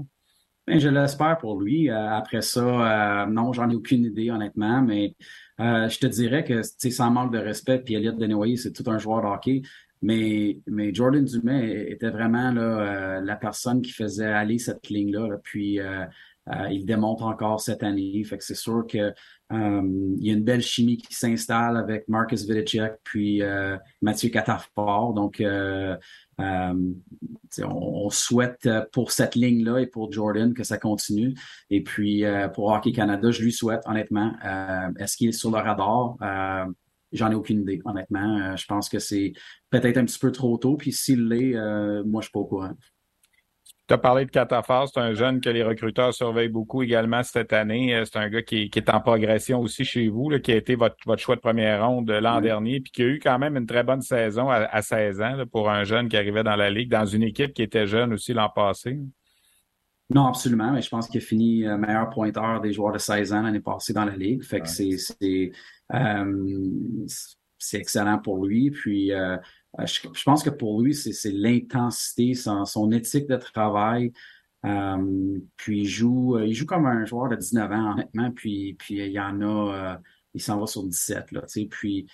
[0.67, 1.89] Ben, je l'espère pour lui.
[1.89, 5.15] Euh, après ça, euh, non, j'en ai aucune idée, honnêtement, mais
[5.59, 8.99] euh, je te dirais que sans manque de respect, puis Elliott Denoyer, c'est tout un
[8.99, 9.61] joueur de hockey.
[10.01, 15.37] Mais, mais Jordan Dumais était vraiment là, la personne qui faisait aller cette ligne-là.
[15.43, 15.79] puis
[16.71, 18.23] il démontre encore cette année.
[18.23, 19.13] Fait que c'est sûr que
[19.51, 23.41] il y a une belle chimie qui s'installe avec Marcus Vidicek puis
[24.01, 25.13] Mathieu Catafort.
[25.13, 25.41] Donc
[26.39, 26.73] euh,
[27.63, 31.33] on, souhaite euh, pour cette ligne-là et pour Jordan que ça continue.
[31.69, 34.33] Et puis euh, pour Hockey Canada, je lui souhaite honnêtement.
[34.97, 36.15] Est-ce qu'il est sur le radar?
[37.11, 38.55] J'en ai aucune idée, honnêtement.
[38.55, 39.33] je pense que c'est
[39.71, 40.77] peut-être un petit peu trop tôt.
[40.77, 41.53] Puis s'il l'est,
[42.05, 42.73] moi, je suis pas au courant.
[43.89, 47.53] Tu as parlé de Catafar, c'est un jeune que les recruteurs surveillent beaucoup également cette
[47.53, 47.95] année.
[47.95, 50.95] Euh, c'est un gars qui, est en progression aussi chez vous, qui a été votre,
[51.17, 54.03] choix de première ronde l'an dernier, puis qui a eu quand même une très bonne
[54.03, 57.51] saison à, 16 ans pour un jeune qui arrivait dans la Ligue, dans une équipe
[57.51, 58.99] qui était jeune aussi l'an passé.
[60.11, 63.33] Non, absolument, mais je pense qu'il a fini euh, meilleur pointeur des joueurs de 16
[63.33, 64.43] ans l'année passée dans la Ligue.
[64.43, 65.51] Fait que c'est
[65.95, 67.05] euh,
[67.59, 68.71] c'est excellent pour lui.
[68.71, 69.37] Puis euh,
[69.77, 74.11] je, pense que pour lui, c'est l'intensité, son, éthique de travail.
[74.63, 79.11] puis il joue, il joue comme un joueur de 19 ans, honnêtement, puis, puis il
[79.11, 79.99] y en a,
[80.33, 82.07] il s'en va sur 17, là, puis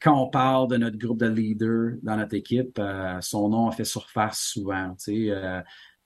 [0.00, 2.80] quand on parle de notre groupe de leaders dans notre équipe,
[3.20, 5.30] son nom a fait surface souvent, sais,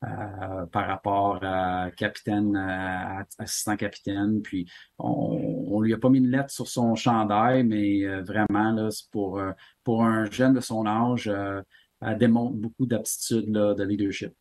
[0.04, 4.42] euh, par rapport à capitaine, à assistant capitaine.
[4.42, 4.66] Puis
[4.98, 8.88] on, ne lui a pas mis une lettre sur son chandail, mais euh, vraiment là,
[9.12, 14.34] pour euh, pour un jeune de son âge, elle démontre beaucoup d'aptitude de leadership.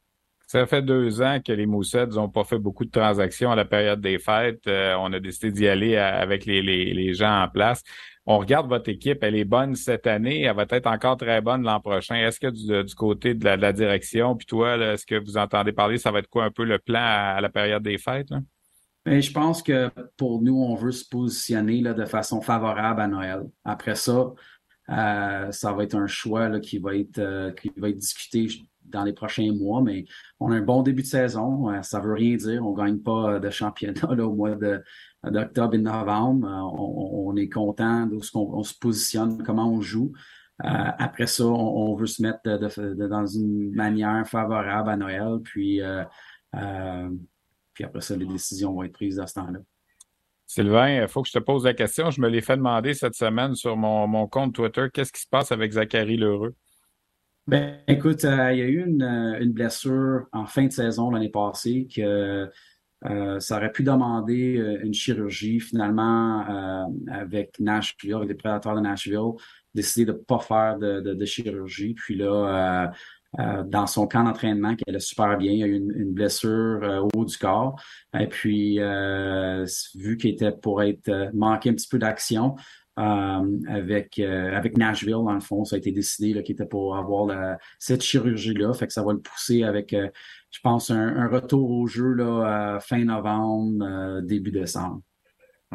[0.53, 3.65] Ça fait deux ans que les Moussets n'ont pas fait beaucoup de transactions à la
[3.65, 4.67] période des fêtes.
[4.67, 7.83] on a décidé d'y aller avec les, les, les gens en place
[8.25, 11.63] on regarde votre équipe, elle est bonne cette année, elle va être encore très bonne
[11.63, 12.15] l'an prochain.
[12.15, 16.11] Est-ce que du, côté de la, direction, puis toi, est-ce que vous entendez parler, ça
[16.11, 18.29] va être quoi un peu le plan à, la période des fêtes?
[19.05, 23.41] Ben, je pense que pour nous, on veut se positionner de façon favorable à Noël.
[23.65, 24.31] Après ça,
[24.89, 28.47] euh, ça va être un choix qui, va être, euh, qui va être discuté
[28.85, 30.05] dans les prochains mois, mais
[30.39, 31.69] on a un bon début de saison.
[31.69, 32.65] Euh, ça veut rien dire.
[32.65, 34.55] On gagne pas de championnat au mois
[35.25, 36.47] d'octobre et de novembre.
[36.47, 40.11] Euh, on, est content de ce qu'on se positionne, comment on joue.
[40.63, 42.41] Euh, après ça, on, veut se mettre
[43.07, 46.03] dans une manière favorable à Noël, puis, euh,
[47.73, 49.59] puis après ça, les décisions vont être prises à ce temps-là.
[50.45, 52.11] Sylvain, il faut que je te pose la question.
[52.11, 54.85] Je me l'ai fait demander cette semaine sur mon, compte Twitter.
[54.93, 56.53] Qu'est-ce qui se passe avec Zachary Lheureux?
[57.45, 61.87] Ben, écoute, il y a eu une, une, blessure en fin de saison l'année passée
[61.93, 62.49] que
[63.05, 65.59] euh, ça aurait pu demander euh, une chirurgie.
[65.59, 69.33] Finalement, euh, avec Nashville, avec les prédateurs de Nashville,
[69.73, 71.93] décidé de ne pas faire de, chirurgie.
[71.95, 72.91] Puis là,
[73.65, 77.19] dans son camp d'entraînement, qui allait super bien, il y a eu une, blessure au
[77.19, 77.81] haut du corps.
[78.17, 78.77] Et puis,
[79.95, 82.55] vu qu'il était pour être manqué un petit peu d'action,
[82.95, 88.03] avec avec Nashville dans le fond ça a été décidé qu'il était pour avoir cette
[88.03, 89.95] chirurgie là fait que ça va le pousser avec
[90.53, 95.01] je pense, un, retour au jeu là, fin novembre, euh, début décembre.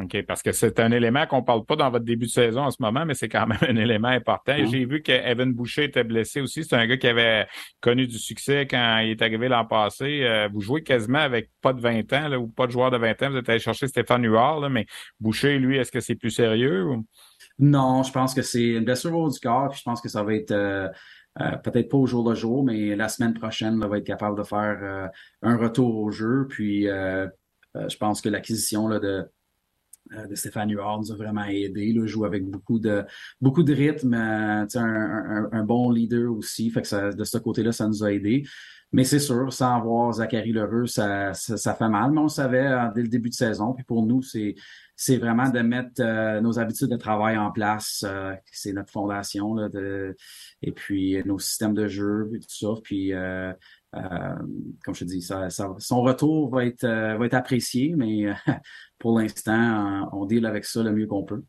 [0.02, 2.62] OK, parce que c'est un élément qu'on ne parle pas dans votre début de saison
[2.62, 4.52] en ce moment, mais c'est quand même un élément important.
[4.52, 4.70] Mm-hmm.
[4.70, 6.64] J'ai vu qu'Evan Boucher était blessé aussi.
[6.64, 7.46] C'est un gars qui avait
[7.80, 10.22] connu du succès quand il est arrivé l'an passé.
[10.22, 13.22] Euh, vous jouez quasiment avec pas de 20 ans ou pas de joueur de 20
[13.22, 13.30] ans.
[13.30, 14.86] Vous êtes allé chercher Stéphane Huard, mais
[15.20, 16.86] Boucher, lui, est-ce que c'est plus sérieux?
[17.58, 19.70] Non, je pense que c'est une blessure au du corps.
[19.70, 20.52] Puis je pense que ça va être...
[20.52, 20.88] Euh,
[21.40, 24.36] euh, peut-être pas au jour le jour, mais la semaine prochaine, on va être capable
[24.36, 25.06] de faire euh,
[25.42, 26.46] un retour au jeu.
[26.48, 27.28] Puis euh,
[27.74, 29.30] je pense que l'acquisition de,
[30.28, 31.86] de Stéphane Huard nous a vraiment aidé.
[31.86, 33.04] Il joue avec beaucoup de
[33.40, 36.70] beaucoup de rythme, un, un, bon leader aussi.
[36.70, 38.44] Fait que ça, de ce côté-là, ça nous a aidé.
[38.92, 42.10] Mais c'est sûr, sans avoir Zachary Lheureux, ça, ça, fait mal.
[42.10, 43.74] Mais on savait dès le début de saison.
[43.74, 44.54] Puis pour nous, c'est
[45.00, 48.04] c'est vraiment de mettre euh, nos habitudes de travail en place.
[48.04, 50.16] Euh, c'est notre fondation, là, de,
[50.60, 52.68] et puis euh, nos systèmes de jeu et tout ça.
[52.82, 53.12] Puis,
[53.92, 58.26] comme je te dis, ça, son retour va être, va être apprécié, mais
[58.98, 61.42] pour l'instant, on deal avec ça le mieux qu'on peut.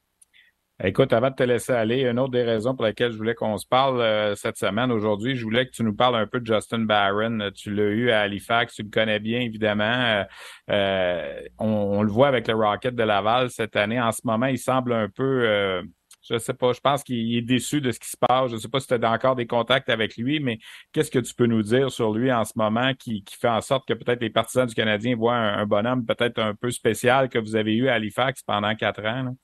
[0.81, 3.57] Écoute, avant de te laisser aller, une autre des raisons pour lesquelles je voulais qu'on
[3.57, 6.45] se parle euh, cette semaine, aujourd'hui, je voulais que tu nous parles un peu de
[6.45, 7.51] Justin Barron.
[7.53, 9.83] Tu l'as eu à Halifax, tu le connais bien, évidemment.
[9.83, 10.23] Euh,
[10.69, 13.99] euh, on, le voit avec le Rocket de Laval cette année.
[13.99, 15.83] En ce moment, il semble un peu,
[16.29, 18.51] je sais pas, je pense qu'il est déçu de ce qui se passe.
[18.51, 20.59] Je sais pas si tu as encore des contacts avec lui, mais
[20.91, 23.87] qu'est-ce que tu peux nous dire sur lui en ce moment qui, fait en sorte
[23.87, 27.55] que peut-être les partisans du Canadien voient un, bonhomme peut-être un peu spécial que vous
[27.55, 29.35] avez eu à Halifax pendant quatre ans?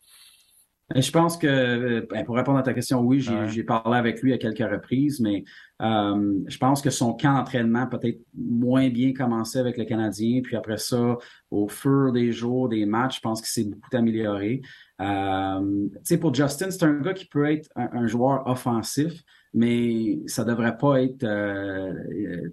[0.93, 4.37] Je pense que, ben, pour répondre à ta question, oui, j'ai parlé avec lui à
[4.37, 5.43] quelques reprises, mais
[5.81, 10.55] euh, je pense que son camp d'entraînement peut-être moins bien commencé avec le Canadien, puis
[10.55, 11.17] après ça,
[11.49, 14.61] au fur des jours, des matchs, je pense qu'il s'est beaucoup amélioré.
[15.01, 15.89] Euh,
[16.21, 19.23] pour Justin, c'est un gars qui peut être un, joueur offensif,
[19.55, 21.93] mais ça devrait pas être euh,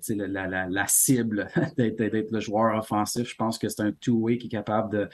[0.09, 3.29] la, la, la, cible d'être le joueur offensif.
[3.29, 5.09] Je pense que c'est un two-way qui est capable de,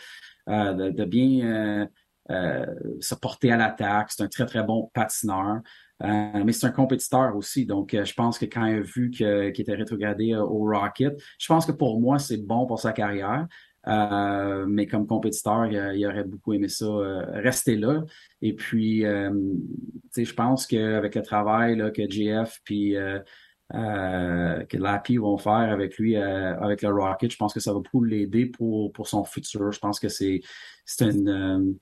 [0.49, 1.87] euh, de, de bien euh,
[2.29, 4.11] se porter à l'attaque.
[4.11, 5.61] C'est un très, très bon patineur.
[6.05, 7.67] Euh, mais c'est un compétiteur aussi.
[7.67, 11.47] Donc, euh, je pense que quand il a vu qu'il était rétrogradé au Rocket, je
[11.47, 13.47] pense que pour moi, c'est bon pour sa carrière.
[14.69, 16.87] mais comme compétiteur, il, aurait beaucoup aimé ça
[17.33, 18.05] rester là.
[18.43, 22.95] Et puis, je pense qu'avec le travail là, que JF puis
[23.73, 28.05] que Lappy vont faire avec lui, avec le Rocket, je pense que ça va beaucoup
[28.05, 29.73] l'aider pour, pour son futur.
[29.73, 30.43] Je pense que c'est
[31.01, 31.79] une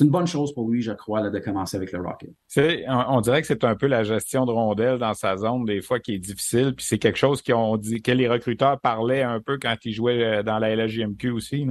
[0.00, 2.30] c'est une bonne chose pour lui, je crois, là, de commencer avec le Rocket.
[2.88, 6.00] On, dirait que c'est un peu la gestion de rondelles dans sa zone, des fois,
[6.00, 6.72] qui est difficile.
[6.74, 10.38] Puis c'est quelque chose qu'on dit, que les recruteurs parlaient un peu quand ils jouaient
[10.38, 11.66] euh, dans la LGMQ aussi.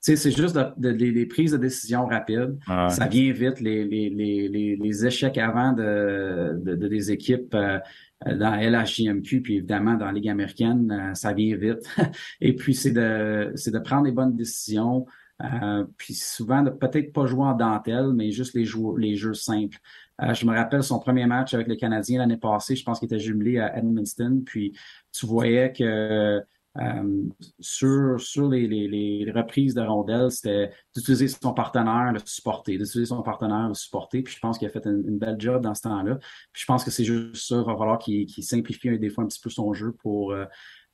[0.00, 2.58] C'est juste des prises de décision rapides.
[2.90, 3.58] Ça vient vite.
[3.58, 7.78] Les, les, échecs avant de, des équipes, euh,
[8.26, 11.88] dans LHJMQ, puis évidemment dans la Ligue américaine, ça vient vite.
[12.42, 15.06] Et puis, c'est de, c'est de prendre les bonnes décisions,
[15.42, 19.78] euh, puis souvent, peut-être pas jouer en dentelle, mais juste les, jeux, les jeux simples.
[20.22, 23.06] Euh, je me rappelle son premier match avec le Canadien l'année passée, je pense qu'il
[23.06, 24.76] était jumelé à Edmundston, puis
[25.12, 26.40] tu voyais que
[26.76, 27.22] euh,
[27.60, 33.06] sur, sur les, les, les, reprises de rondelles, c'était d'utiliser son partenaire, le supporter, d'utiliser
[33.06, 34.22] son partenaire, le supporter.
[34.22, 36.16] Puis je pense qu'il a fait une, belle job dans ce temps-là.
[36.52, 39.28] Puis je pense que c'est juste ça, il va falloir qu'il simplifie des fois un
[39.28, 40.34] petit peu son jeu pour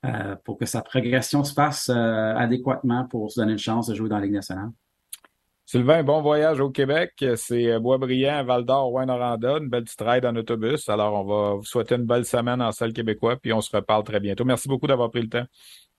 [0.05, 3.95] euh, pour que sa progression se fasse euh, adéquatement pour se donner une chance de
[3.95, 4.71] jouer dans la Ligue nationale.
[5.67, 7.13] Sylvain, bon voyage au Québec.
[7.37, 10.89] C'est euh, Boisbriand, Val d'Or, Rouen-Noranda, une belle petite ride en autobus.
[10.89, 14.03] Alors, on va vous souhaiter une belle semaine en salle québécois, puis on se reparle
[14.03, 14.45] très bientôt.
[14.45, 15.47] Merci beaucoup d'avoir pris le temps.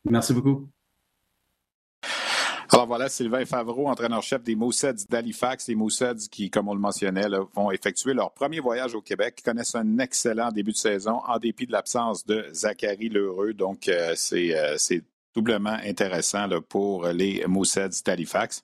[0.03, 0.67] Merci beaucoup.
[2.73, 5.67] Alors voilà, Sylvain Favreau, entraîneur-chef des Moussets d'Halifax.
[5.67, 9.75] Les Moussets qui, comme on le mentionnait, vont effectuer leur premier voyage au Québec, connaissent
[9.75, 13.53] un excellent début de saison en dépit de l'absence de Zachary Lheureux.
[13.53, 15.03] Donc, euh, euh, c'est
[15.35, 18.63] doublement intéressant pour les Moussets d'Halifax.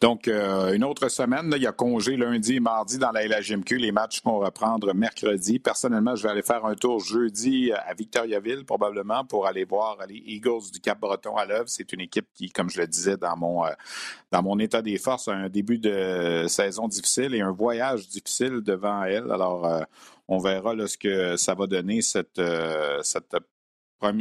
[0.00, 3.76] Donc, euh, une autre semaine, il y a congé lundi et mardi dans la LHMQ.
[3.76, 5.58] Les matchs vont reprendre mercredi.
[5.58, 10.22] Personnellement, je vais aller faire un tour jeudi à Victoriaville, probablement, pour aller voir les
[10.26, 11.68] Eagles du Cap-Breton à l'œuvre.
[11.68, 15.32] C'est une équipe qui, comme je le disais dans mon, euh, état des forces, a
[15.32, 19.30] un début de saison difficile et un voyage difficile devant elle.
[19.30, 19.82] Alors, euh,
[20.28, 22.40] on verra ce que ça va donner cette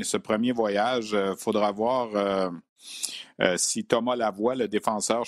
[0.04, 1.12] ce premier voyage.
[1.12, 2.10] Il faudra voir
[3.42, 5.24] euh, si Thomas Lavoie, le défenseur,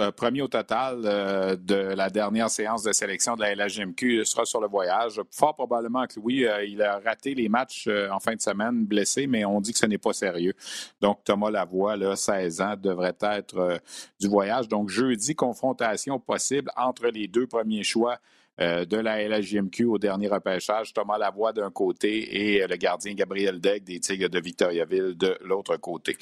[0.00, 4.46] euh, premier au total euh, de la dernière séance de sélection de la LHMQ sera
[4.46, 5.20] sur le voyage.
[5.30, 9.44] Fort probablement que oui, il a raté les matchs en fin de semaine, blessé, mais
[9.44, 10.54] on dit que ce n'est pas sérieux.
[11.00, 13.80] Donc, Thomas Lavoie, là, 16 ans, devrait être
[14.18, 14.66] du voyage.
[14.68, 18.18] Donc, jeudi, confrontation possible entre les deux premiers choix
[18.60, 20.92] euh, de la LHJMQ au dernier repêchage.
[20.92, 25.38] Thomas Lavoie d'un côté et euh, le gardien Gabriel Degg des Tigres de Victoriaville de
[25.42, 26.18] l'autre côté.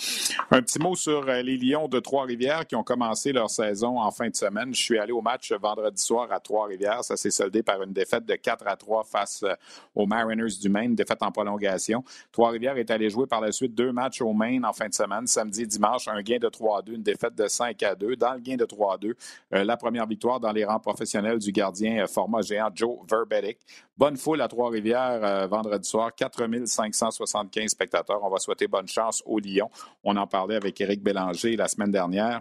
[0.52, 4.12] Un petit mot sur euh, les Lions de Trois-Rivières qui ont commencé leur saison en
[4.12, 4.72] fin de semaine.
[4.72, 7.02] Je suis allé au match vendredi soir à Trois-Rivières.
[7.02, 9.44] Ça s'est soldé par une défaite de 4 à 3 face
[9.96, 12.04] aux Mariners du Maine, défaite en prolongation.
[12.30, 15.26] Trois-Rivières est allé jouer par la suite deux matchs au Maine en fin de semaine,
[15.26, 18.14] samedi et dimanche, un gain de 3 à 2, une défaite de 5 à 2.
[18.14, 19.16] Dans le gain de 3 à 2,
[19.50, 22.06] la première victoire dans les rangs professionnels du gardien
[22.42, 23.58] géant Joe Verbetic.
[23.96, 28.20] Bonne foule à Trois-Rivières euh, vendredi soir, 4575 spectateurs.
[28.22, 29.70] On va souhaiter bonne chance aux Lions.
[30.04, 32.40] On en parlait avec Éric Bélanger la semaine dernière.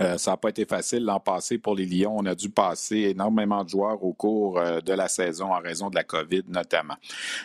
[0.00, 2.16] Euh, ça n'a pas été facile l'an passé pour les Lions.
[2.16, 5.90] On a dû passer énormément de joueurs au cours euh, de la saison en raison
[5.90, 6.94] de la COVID notamment.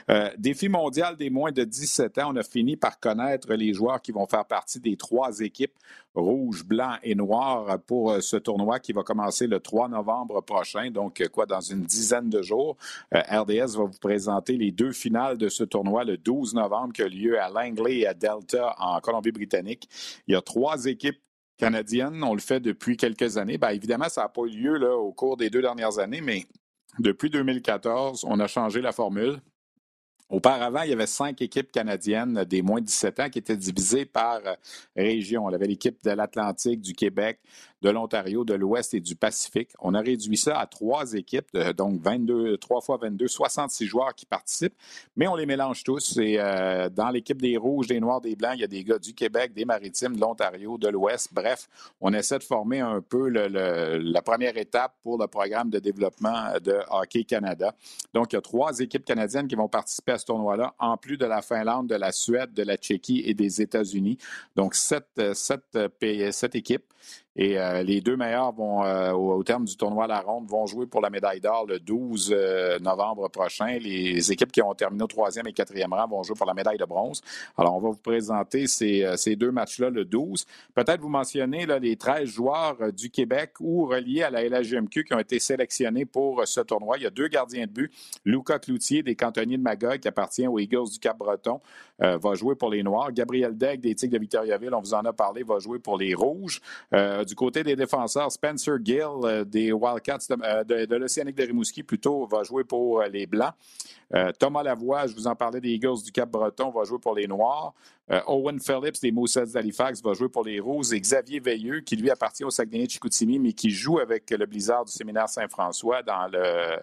[0.10, 4.02] Euh, défi mondial des moins de 17 ans, on a fini par connaître les joueurs
[4.02, 5.74] qui vont faire partie des trois équipes
[6.14, 11.22] rouge, blanc et noir pour ce tournoi qui va commencer le 3 novembre prochain, donc
[11.34, 12.78] quoi, dans une dizaine de jours?
[13.12, 17.10] RDS va vous présenter les deux finales de ce tournoi le 12 novembre qui a
[17.10, 19.90] lieu à Langley et à Delta en Colombie-Britannique.
[20.28, 21.20] Il y a trois équipes
[21.58, 22.24] canadienne.
[22.24, 23.58] On le fait depuis quelques années.
[23.58, 26.46] Bien, évidemment, ça n'a pas eu lieu au cours des deux dernières années, mais
[27.00, 29.42] depuis 2014, on a changé la formule.
[30.28, 34.06] Auparavant, il y avait cinq équipes canadiennes des moins de 17 ans qui étaient divisées
[34.06, 34.56] par euh,
[34.96, 35.46] région.
[35.46, 37.40] On avait l'équipe de l'Atlantique, du Québec,
[37.84, 39.70] de l'Ontario, de l'Ouest et du Pacifique.
[39.80, 44.26] On a réduit ça à trois équipes, donc 22, 3 fois 22, 66 joueurs qui
[44.26, 44.74] participent,
[45.16, 46.18] mais on les mélange tous.
[46.18, 48.98] Et euh, dans l'équipe des Rouges, des Noirs, des Blancs, il y a des gars
[48.98, 51.30] du Québec, des Maritimes, de l'Ontario, de l'Ouest.
[51.34, 51.68] Bref,
[52.02, 56.80] on essaie de former un peu la première étape pour le programme de développement de
[56.90, 57.76] Hockey Canada.
[58.16, 61.18] Donc, il y a trois équipes canadiennes qui vont participer à ce tournoi-là, en plus
[61.18, 64.18] de la Finlande, de la Suède, de la Tchéquie et des États-Unis.
[64.56, 65.78] Donc, sept, sept,
[66.32, 66.86] sept équipes.
[67.38, 70.66] Et euh, les deux meilleurs vont, euh, au, terme du tournoi à la ronde, vont
[70.68, 73.78] jouer pour la médaille d'or le 12 euh, novembre prochain.
[73.78, 76.78] Les équipes qui ont terminé au troisième et quatrième rang vont jouer pour la médaille
[76.78, 77.22] de bronze.
[77.58, 80.46] Alors, on va vous présenter ces, ces deux matchs-là le 12.
[80.74, 85.14] Peut-être vous mentionner là, les 13 joueurs du Québec ou reliés à la LHGMQ qui
[85.14, 86.98] ont été sélectionnés pour ce tournoi.
[86.98, 87.92] Il y a deux gardiens de but.
[88.24, 91.60] Luca Cloutier des Cantonniers de Magog qui appartient aux Eagles du Cap-Breton
[92.00, 93.12] va jouer pour les Noirs.
[93.12, 96.14] Gabriel Degg des Tigres de Victoriaville, on vous en a parlé, va jouer pour les
[96.14, 96.62] Rouges
[97.26, 101.84] du côté des défenseurs, Spencer Gill euh, des Wildcats de, euh, de, l'Océanique de Rimouski
[101.84, 103.54] plutôt va jouer pour euh, les Blancs.
[104.40, 107.74] Thomas Lavoie, je vous en parlais des Eagles du Cap-Breton, va jouer pour les Noirs.
[108.28, 112.12] Owen Phillips des Moussets d'Halifax va jouer pour les Roses et Xavier Veilleux, qui lui
[112.12, 116.78] appartient au Saguenay-Chicoutimi, mais qui joue avec le Blizzard du séminaire Saint-François dans le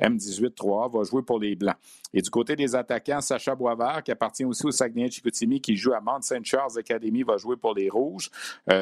[0.00, 1.76] M18-3, va jouer pour les Blancs.
[2.14, 6.00] Et du côté des attaquants, Sacha Boisvert, qui appartient aussi au Saguenay-Chicoutimi, qui joue à
[6.00, 6.44] Mount St.
[6.44, 8.30] Charles Academy, va jouer pour les Rouges.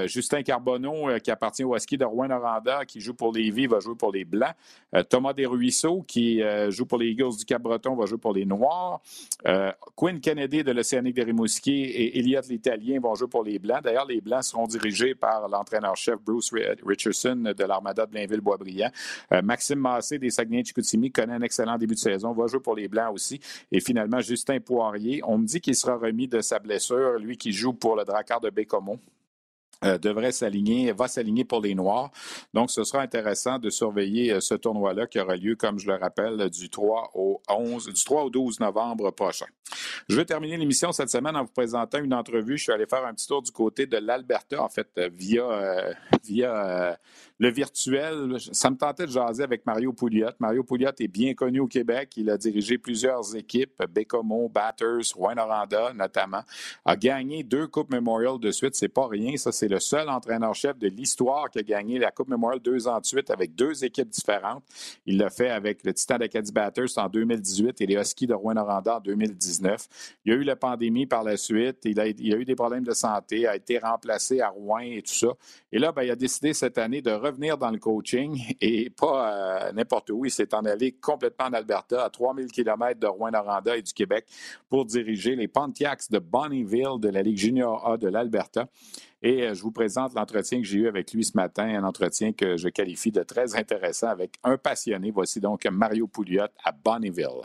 [0.05, 3.81] Justin Carbonneau, euh, qui appartient au ski de Rouen-Noranda, qui joue pour les Vies, va
[3.81, 4.55] jouer pour les Blancs.
[4.95, 9.01] Euh, Thomas Desruisseaux, qui joue pour les Eagles du Cap-Breton, va jouer pour les Noirs.
[9.95, 13.83] Quinn Kennedy de l'Océanique de Rimouski et Elliott l'Italien vont jouer pour les Blancs.
[13.83, 16.53] D'ailleurs, les Blancs seront dirigés par l'entraîneur-chef Bruce
[16.85, 18.91] Richardson de l'Armada de Blainville-Boisbriand.
[19.43, 23.13] Maxime Massé des Saguenay-Chicoutimi connaît un excellent début de saison, va jouer pour les Blancs
[23.13, 23.41] aussi.
[23.71, 27.53] Et finalement, Justin Poirier, on me dit qu'il sera remis de sa blessure, lui qui
[27.53, 28.99] joue pour le Drakkar de Bécomo.
[29.85, 32.11] Euh, devrait s'aligner, va s'aligner pour les Noirs.
[32.55, 35.97] Donc, ce sera intéressant de surveiller euh, ce tournoi-là qui aura lieu, comme je le
[35.97, 39.45] rappelle, du 3 au 11, du 3 au 12 novembre prochain.
[40.09, 42.57] Je vais terminer l'émission cette semaine en vous présentant une entrevue.
[42.57, 46.97] Je suis allé faire un petit tour du côté de l'Alberta, en fait, euh, via,
[47.39, 48.37] le virtuel.
[48.53, 50.31] Ça me tentait de jaser avec Mario Pouliot.
[50.39, 52.15] Mario Pouliot est bien connu au Québec.
[52.17, 56.43] Il a dirigé plusieurs équipes, Bécomo, Batters, Rouen-Noranda notamment.
[56.87, 58.75] A gagné deux Coupes Memorial de suite.
[58.75, 59.37] C'est pas rien.
[59.37, 63.01] Ça, c'est le seul entraîneur-chef de l'histoire qui a gagné la Coupe Memorial deux ans
[63.01, 64.65] de suite avec deux équipes différentes.
[65.07, 68.97] Il l'a fait avec le Titan d'Acadie Batters en 2018 et les Huskies de Rouen-Noranda
[68.97, 69.89] en 2019.
[70.25, 71.79] Il y a eu la pandémie par la suite.
[71.85, 75.29] Il a, eu des problèmes de santé, a été remplacé à Rouen et tout ça.
[75.73, 79.73] Et là, ben, il a décidé cette année de revenir dans le coaching et pas
[79.73, 80.25] n'importe où.
[80.25, 84.27] Il s'est en allé complètement en Alberta, à 3000 km de Rouen-Noranda et du Québec,
[84.69, 88.69] pour diriger les Pontiacs de Bonnyville de la Ligue junior A de l'Alberta.
[89.23, 92.33] Et euh, je vous présente l'entretien que j'ai eu avec lui ce matin, un entretien
[92.33, 95.11] que je qualifie de très intéressant avec un passionné.
[95.11, 97.43] Voici donc Mario Pouliot à Bonnyville.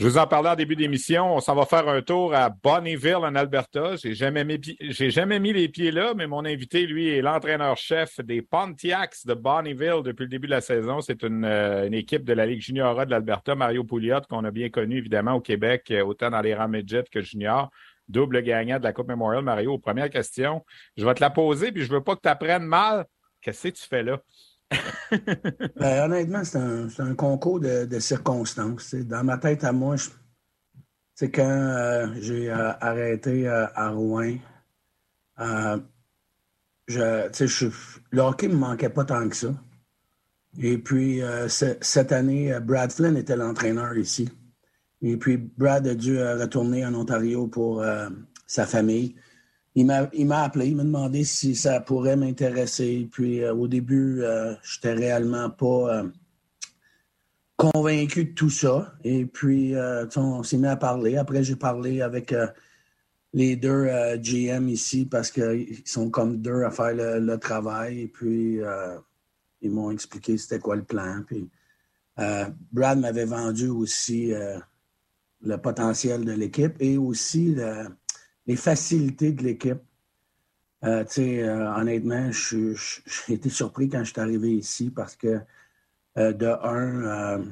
[0.00, 1.36] Je vous en parlais en début d'émission.
[1.36, 3.96] On s'en va faire un tour à Bonnyville, en Alberta.
[3.96, 8.40] J'ai jamais mis, jamais mis les pieds là, mais mon invité, lui, est l'entraîneur-chef des
[8.40, 11.02] Pontiacs de Bonnyville depuis le début de la saison.
[11.02, 14.70] C'est une, euh, équipe de la Ligue junior de l'Alberta, Mario Pouliot, qu'on a bien
[14.70, 17.70] connu évidemment au Québec, euh, autant dans les rangs midget que junior.
[18.10, 19.78] Double gagnant de la Coupe Memorial, Mario.
[19.78, 20.64] Première question,
[20.96, 23.06] je vais te la poser, puis je veux pas que tu apprennes mal.
[23.40, 24.20] Qu'est-ce que tu fais là?
[25.76, 28.94] ben, honnêtement, c'est un, concours de, circonstances.
[28.94, 29.96] Dans ma tête à moi,
[31.14, 34.36] c'est quand euh, j'ai euh, arrêté euh, à Rouen,
[36.88, 37.70] je,
[38.10, 39.48] le hockey ne me manquait pas tant que ça.
[40.58, 44.28] Et puis, cette année, Brad Flynn était l'entraîneur ici.
[45.02, 47.84] Et puis, Brad a dû retourner en Ontario pour
[48.46, 49.14] sa famille
[49.74, 53.08] il m'a appelé, il m'a demandé si ça pourrait m'intéresser.
[53.10, 56.08] Puis euh, au début, euh, je n'étais réellement pas euh,
[57.56, 58.94] convaincu de tout ça.
[59.04, 59.74] Et puis,
[60.16, 61.16] on s'est mis à parler.
[61.16, 62.34] Après, j'ai parlé avec
[63.34, 63.86] les deux
[64.16, 68.00] GM ici parce qu'ils sont comme deux à faire le, travail.
[68.00, 68.60] Et puis,
[69.60, 71.22] ils m'ont expliqué c'était quoi le plan.
[71.26, 71.50] Puis,
[72.72, 74.32] Brad m'avait vendu aussi
[75.42, 77.86] le potentiel de l'équipe et aussi le
[78.50, 79.80] les facilités de l'équipe.
[80.84, 85.40] Euh, euh, honnêtement, j'ai été surpris quand je suis arrivé ici parce que,
[86.18, 87.44] euh, de un,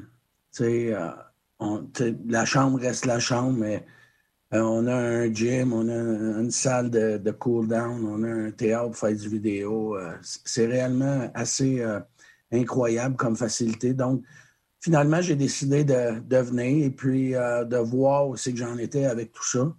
[2.27, 3.85] la chambre reste la chambre, mais
[4.51, 8.97] on a un gym, on a une salle de, cool-down, on a un théâtre pour
[8.97, 9.97] faire du vidéo.
[10.23, 11.85] C'est réellement assez
[12.51, 13.93] incroyable comme facilité.
[13.93, 14.23] Donc,
[14.81, 19.47] finalement, j'ai décidé de, venir et puis de voir aussi que j'en étais avec tout
[19.47, 19.73] ça.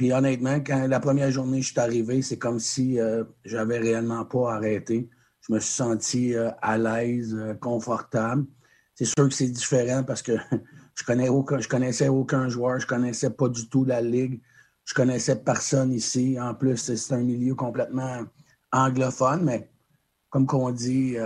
[0.00, 4.24] Puis honnêtement, quand la première journée je suis arrivé, c'est comme si euh, j'avais réellement
[4.24, 5.10] pas arrêté.
[5.42, 8.46] Je me suis senti euh, à l'aise, euh, confortable.
[8.94, 10.32] C'est sûr que c'est différent parce que
[10.94, 11.28] je connais
[11.68, 14.40] connaissais aucun joueur, je connaissais pas du tout la ligue,
[14.86, 16.40] je connaissais personne ici.
[16.40, 18.24] En plus, c'est un milieu complètement
[18.72, 19.70] anglophone, mais
[20.30, 21.18] comme qu'on dit,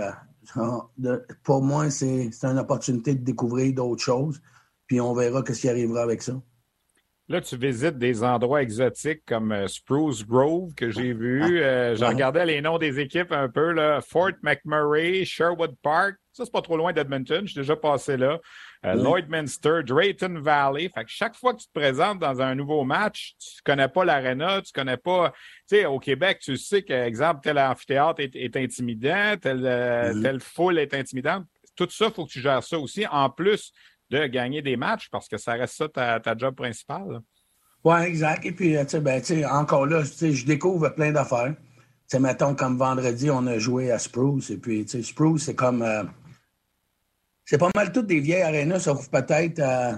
[1.43, 4.41] pour moi, c'est une opportunité de découvrir d'autres choses.
[4.87, 6.39] Puis on verra ce qui arrivera avec ça.
[7.27, 11.41] Là, tu visites des endroits exotiques comme euh, Spruce Grove que j'ai vu.
[11.41, 11.47] Ah.
[11.47, 13.71] Euh, je regardais les noms des équipes un peu.
[13.71, 13.99] Là.
[14.01, 16.17] Fort McMurray, Sherwood Park.
[16.33, 17.41] Ça, c'est pas trop loin d'Edmonton.
[17.45, 18.39] Je suis déjà passé là.
[18.85, 20.89] Euh, Lloydminster, Drayton Valley.
[20.93, 24.05] Fait que chaque fois que tu te présentes dans un nouveau match, tu connais pas
[24.05, 25.33] l'aréna, tu connais pas.
[25.67, 30.21] Tu sais, au Québec, tu sais qu'exemple, tel amphithéâtre est, intimidant, mm-hmm.
[30.21, 31.45] telle foule est intimidante.
[31.75, 33.05] Tout ça, il faut que tu gères ça aussi.
[33.07, 33.73] En plus
[34.09, 37.21] de gagner des matchs parce que ça reste ça ta, ta job principale.
[37.83, 38.45] Oui, exact.
[38.45, 39.21] Et puis, euh, ben,
[39.51, 41.53] encore là, je découvre plein d'affaires.
[42.19, 44.49] mettons, comme vendredi, on a joué à Spruce.
[44.49, 45.83] Et puis, Spruce, c'est comme.
[45.83, 46.03] Euh,
[47.45, 49.93] c'est pas mal toutes des vieilles arénas, sauf peut-être euh,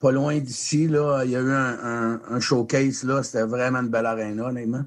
[0.00, 0.88] pas loin d'ici.
[0.88, 3.22] Là, il y a eu un, showcase, là.
[3.22, 4.84] C'était vraiment une belle aréna, honnêtement.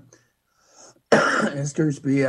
[1.56, 2.00] Excuse.
[2.00, 2.24] Puis,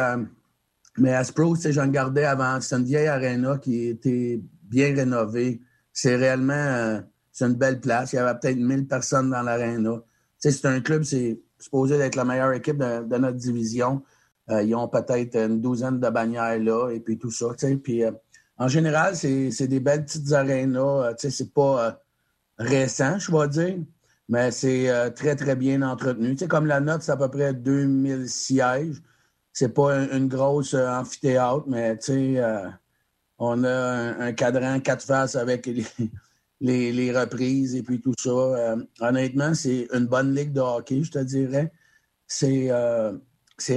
[0.99, 2.61] mais à Spruce, j'en gardais avant.
[2.61, 5.63] C'est une vieille aréna qui était bien rénové.
[5.93, 7.01] C'est réellement euh,
[7.33, 8.13] c'est une belle place.
[8.13, 10.03] Il y avait peut-être 1000 personnes dans l'aréna.
[10.39, 14.03] C'est un club, c'est supposés d'être la meilleure équipe de, notre division.
[14.49, 17.49] ils ont peut-être une douzaine de bannières là et puis tout ça.
[18.59, 21.15] En général, c'est des belles petites arénas.
[21.19, 22.01] c'est pas
[22.59, 23.79] récent, je vais dire,
[24.29, 26.37] mais c'est très, très bien entretenu.
[26.49, 29.03] comme la note, c'est à peu près 2000 sièges.
[29.53, 31.99] C'est pas une grosse amphithéâtre, mais
[33.39, 35.69] on a un, cadran quatre faces avec
[36.61, 38.31] les, reprises et puis tout ça.
[38.31, 41.73] Euh, honnêtement, c'est une bonne ligue de hockey, je te dirais.
[42.27, 43.13] C'est euh,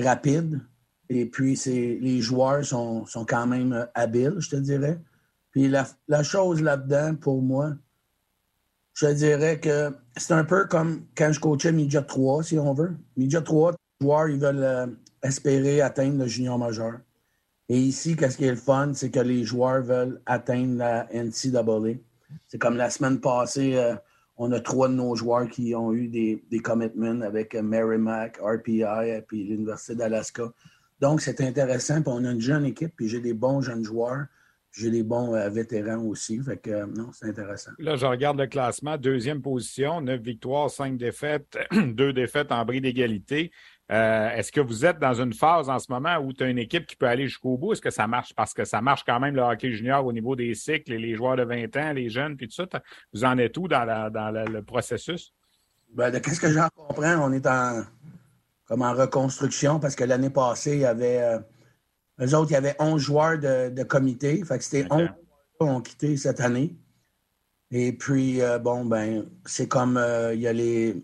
[0.04, 0.62] rapide
[1.10, 5.00] et puis les joueurs sont, quand même habiles, je te dirais.
[5.52, 7.74] Puis la, chose là-dedans, pour moi,
[8.94, 12.74] je te dirais que c'est un peu comme quand je coachais Midget 3, si on
[12.74, 12.96] veut.
[13.18, 14.88] Midget 3, les joueurs, ils veulent euh,
[15.24, 17.00] espérer atteindre le junior majeur.
[17.70, 21.98] Et ici, qu'est-ce qui est le fun, c'est que les joueurs veulent atteindre la NCAA.
[22.48, 23.96] C'est comme la semaine passée, euh,
[24.38, 28.40] on a trois de nos joueurs qui ont eu des, des commitments avec euh, Merrimack,
[28.42, 30.52] RPI et puis l'Université d'Alaska.
[31.00, 32.02] Donc, c'est intéressant.
[32.02, 34.26] Puis on a une jeune équipe, puis j'ai des bons jeunes joueurs.
[34.72, 36.40] J'ai des bons euh, vétérans aussi.
[36.44, 37.72] Fait que non, c'est intéressant.
[37.80, 38.98] Là, je regarde le classement.
[38.98, 43.52] Deuxième position, neuf victoires, cinq défaites, deux défaites en bris d'égalité.
[43.92, 46.60] Euh, est-ce que vous êtes dans une phase en ce moment où tu as une
[46.60, 47.74] équipe qui peut aller jusqu'au bout?
[47.74, 48.36] Est-ce que ça marche?
[48.36, 51.16] Parce que ça marche quand même le hockey junior au niveau des cycles et les
[51.16, 52.68] joueurs de 20 ans, les jeunes, puis tout ça.
[53.14, 55.34] Vous en êtes où dans, le processus?
[55.92, 57.82] Ben, de qu'est-ce que j'en comprends, on est en,
[58.70, 61.22] comme en reconstruction parce que l'année passée, il y avait.
[61.22, 61.40] Euh,
[62.22, 64.44] eux autres, il y avait 11 joueurs de, comité.
[64.46, 65.16] Fait que c'était 11 joueurs
[65.60, 66.78] qui ont quitté cette année.
[67.72, 70.02] Et puis, euh, bon, ben, c'est comme
[70.34, 71.04] il y a les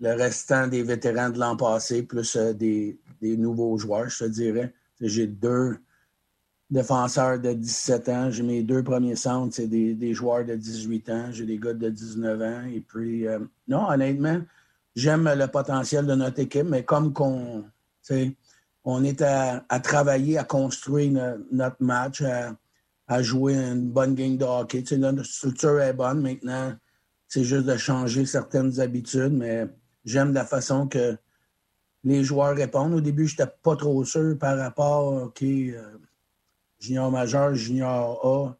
[0.00, 4.72] le restant des vétérans de l'an passé, plus euh, des, nouveaux joueurs, je te dirais.
[5.00, 5.78] J'ai deux
[6.70, 8.30] défenseurs de 17 ans.
[8.30, 11.28] J'ai mes deux premiers centres, c'est des, joueurs de 18 ans.
[11.30, 12.66] J'ai des gars de 19 ans.
[12.66, 14.40] Et puis, euh, non, honnêtement,
[14.96, 17.64] j'aime le potentiel de notre équipe, mais comme qu'on,
[18.84, 22.22] on est à, travailler, à construire notre match,
[23.06, 24.82] à, jouer une bonne game de hockey.
[24.98, 26.74] notre structure est bonne maintenant.
[27.28, 29.68] C'est juste de changer certaines habitudes, mais
[30.06, 31.18] J'aime la façon que
[32.04, 32.94] les joueurs répondent.
[32.94, 35.98] Au début, je n'étais pas trop sûr par rapport, OK, euh,
[36.78, 38.56] junior majeur, junior A.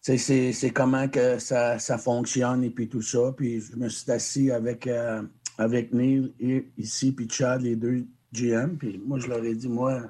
[0.00, 3.32] C'est comment que ça, fonctionne et puis tout ça.
[3.36, 5.22] Puis je me suis assis avec, euh,
[5.58, 8.76] avec Neil et ici, puis Chad, les deux GM.
[8.78, 10.00] Puis moi, je leur ai dit, moi,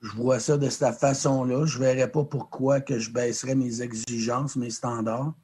[0.00, 1.66] je vois ça de cette façon-là.
[1.66, 5.34] Je ne verrais pas pourquoi que je baisserais mes exigences, mes standards.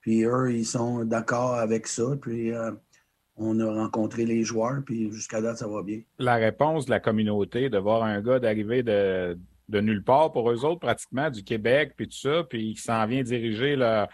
[0.00, 2.16] Puis eux, ils sont d'accord avec ça.
[2.20, 2.70] Puis euh,
[3.36, 6.00] on a rencontré les joueurs, puis jusqu'à date, ça va bien.
[6.18, 9.36] La réponse de la communauté, de voir un gars d'arriver de,
[9.68, 13.22] nulle part pour eux autres, pratiquement, du Québec, puis tout ça, puis qui s'en vient
[13.22, 14.08] diriger leur,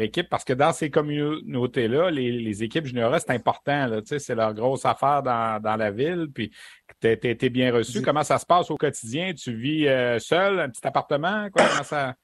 [0.00, 0.28] équipe.
[0.28, 3.88] Parce que dans ces communautés-là, les, équipes juniors, c'est important.
[4.04, 6.28] c'est leur grosse affaire dans, la ville.
[6.32, 6.50] Puis
[7.00, 8.02] tu été bien reçu.
[8.02, 9.32] Comment ça se passe au quotidien?
[9.34, 11.48] Tu vis euh, seul, un petit appartement?
[11.50, 11.66] Quoi?
[11.68, 12.14] Comment ça...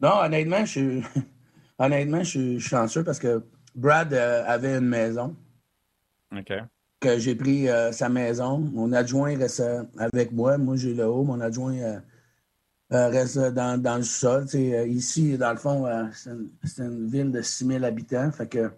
[0.00, 1.02] Non, honnêtement, je suis.
[1.80, 5.36] Honnêtement, je suis chanceux parce que Brad euh, avait une maison.
[6.36, 6.52] OK.
[7.00, 8.58] Que j'ai pris euh, sa maison.
[8.58, 10.58] Mon adjoint reste euh, avec moi.
[10.58, 11.22] Moi, j'ai le haut.
[11.22, 12.02] Mon adjoint
[12.90, 14.46] reste dans, le sol.
[14.54, 15.86] ici, dans le fond,
[16.64, 18.32] c'est une, ville de 6000 habitants.
[18.32, 18.70] Fait que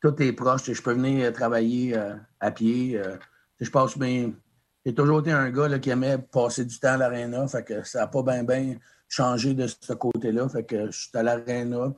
[0.00, 0.70] tout est proche.
[0.70, 1.96] Je peux venir travailler
[2.40, 3.00] à pied.
[3.60, 4.32] je passe bien.
[4.84, 7.46] J'ai toujours été un gars qui aimait passer du temps à l'aréna.
[7.48, 8.76] Fait que ça n'a pas bien
[9.08, 10.48] changé de ce côté-là.
[10.48, 11.94] Fait que je suis à l'aréna.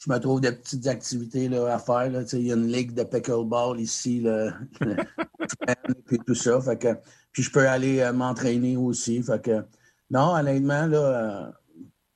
[0.00, 2.10] Je me trouve des petites activités là, à faire.
[2.32, 4.54] Il y a une ligue de pickleball ici, là,
[6.06, 6.58] puis tout ça.
[6.60, 6.88] Fait que,
[7.32, 9.22] puis je peux aller euh, m'entraîner aussi.
[9.22, 9.62] Fait que,
[10.10, 11.52] non, honnêtement, là,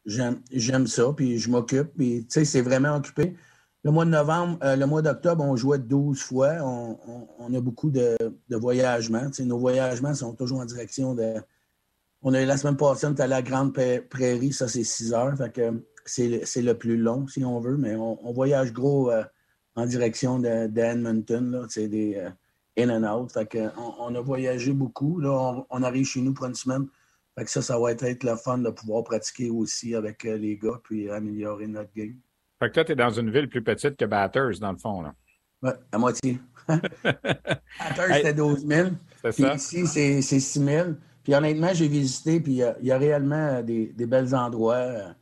[0.06, 1.92] euh, j'aime ça, puis je m'occupe.
[1.94, 3.36] Puis, c'est vraiment occupé.
[3.82, 6.54] Le mois de novembre, euh, le mois d'octobre, on jouait 12 fois.
[6.62, 8.16] On, a beaucoup de,
[8.48, 9.28] de voyagements.
[9.40, 11.34] nos voyagements sont toujours en direction de.
[12.22, 15.12] On a eu la semaine passée, on était à la Grande Prairie, ça c'est 6
[15.12, 15.36] heures.
[15.36, 19.24] Fait que c'est le plus long, si on veut, mais on, voyage gros euh,
[19.74, 21.66] en direction d'Edmonton.
[21.68, 22.30] C'est des euh,
[22.76, 23.32] in and out.
[23.76, 25.20] on, a voyagé beaucoup.
[25.20, 26.86] Là, on, arrive chez nous pour une semaine.
[27.36, 30.56] Fait que ça, ça va être, le fun de pouvoir pratiquer aussi avec euh, les
[30.56, 32.16] gars puis améliorer notre game.
[32.60, 35.02] Fait que toi, tu es dans une ville plus petite que Batters, dans le fond.
[35.02, 35.14] Là.
[35.62, 36.38] Ouais, à moitié.
[36.68, 38.90] Batters, c'était 12 000.
[39.32, 40.88] Puis ici, c'est 6 000.
[41.24, 45.14] Puis honnêtement, j'ai visité, puis il y, a réellement des, des bels endroits.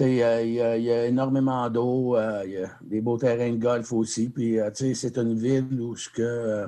[0.00, 0.22] Il y,
[0.62, 4.30] a énormément d'eau, euh, il y a des beaux terrains de golf aussi.
[4.30, 6.22] Puis, euh, c'est une ville où ce que.
[6.22, 6.66] Euh,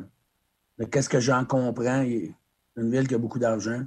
[0.90, 2.02] qu'est-ce que j'en comprends?
[2.02, 3.84] Une ville qui a beaucoup d'argent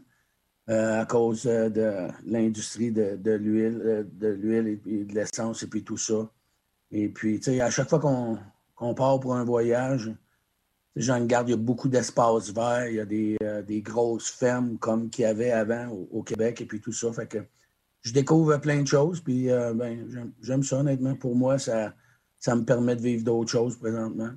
[0.68, 6.28] à cause de l'industrie de, l'huile, de l'huile et, de l'essence et puis tout ça.
[6.92, 10.12] Et puis, à chaque fois qu'on part pour un voyage,
[10.96, 13.38] Jean Garde, il y a beaucoup d'espace vert, il y a des,
[13.68, 17.14] des grosses fermes comme qu'il y avait avant au, Québec et puis tout ça.
[17.14, 17.46] Fait que
[18.06, 20.08] je découvre plein de choses, puis euh, ben,
[20.42, 21.16] j'aime ça honnêtement.
[21.16, 21.94] Pour moi, ça,
[22.40, 24.30] ça me permet de vivre d'autres choses présentement.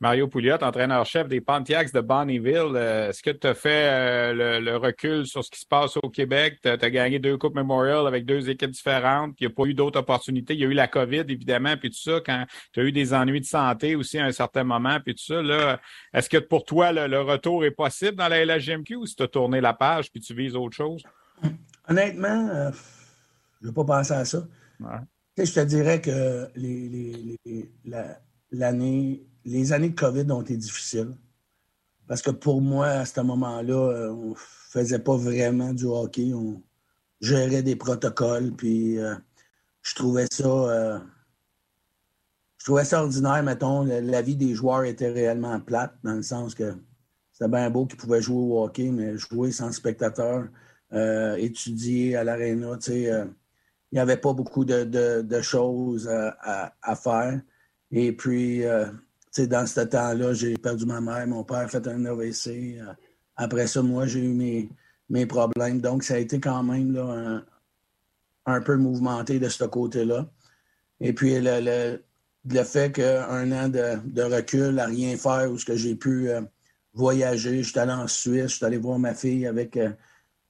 [0.00, 2.74] Mario Pouliot, entraîneur-chef des Pontiacs de Bonnyville.
[2.74, 3.88] Euh, est-ce que tu as fait
[4.34, 6.58] euh, le, recul sur ce qui se passe au Québec?
[6.62, 9.34] Tu as, gagné deux Coupes Memorial avec deux équipes différentes.
[9.40, 10.52] Il n'y a pas eu d'autres opportunités.
[10.52, 13.14] Il y a eu la COVID, évidemment, puis tout ça, quand tu as eu des
[13.14, 15.80] ennuis de santé aussi à un certain moment, puis tout ça.
[16.12, 19.28] Est-ce que pour toi, le, retour est possible dans la LHGMQ ou si tu as
[19.28, 21.02] tourné la page puis tu vises autre chose?
[21.88, 22.70] Honnêtement,
[23.60, 24.46] je ne vais pas penser à ça.
[25.38, 26.48] Je te dirais que
[28.52, 31.16] l'année les années de COVID ont été difficiles.
[32.06, 36.32] Parce que pour moi, à ce moment-là, euh, on faisait pas vraiment du hockey.
[36.34, 36.62] On
[37.20, 38.52] gérait des protocoles.
[38.52, 39.14] Puis euh,
[39.82, 40.46] je trouvais ça.
[40.46, 40.98] Euh,
[42.58, 43.84] je trouvais ça ordinaire, mettons.
[43.84, 46.74] La vie des joueurs était réellement plate, dans le sens que
[47.32, 50.48] c'était bien beau qu'ils pouvaient jouer au hockey, mais jouer sans spectateur,
[51.36, 53.24] étudier à l'aréna, tu sais,
[53.92, 57.40] il n'y avait pas beaucoup de, choses à, faire.
[57.92, 58.64] Et puis,
[59.44, 62.78] dans ce temps-là, j'ai perdu ma mère, mon père a fait un AVC.
[62.78, 62.92] Euh,
[63.36, 64.70] après ça, moi, j'ai eu mes,
[65.10, 65.80] mes problèmes.
[65.80, 67.42] Donc, ça a été quand même là,
[68.46, 70.26] un, peu mouvementé de ce côté-là.
[71.00, 71.98] Et puis, le,
[72.48, 76.40] le, fait qu'un an de, recul à rien faire, où j'ai pu euh,
[76.94, 79.76] voyager, je suis allé en Suisse, je suis allé voir ma fille avec.
[79.76, 79.90] Euh,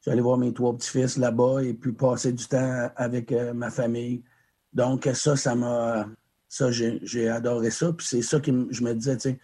[0.07, 3.71] je suis allé voir mes trois petits-fils là-bas et puis passer du temps avec ma
[3.71, 4.23] famille.
[4.73, 6.07] Donc, ça, ça m'a
[6.49, 7.93] ça, j'ai adoré ça.
[7.93, 9.39] Puis c'est ça que je me disais, tu sais,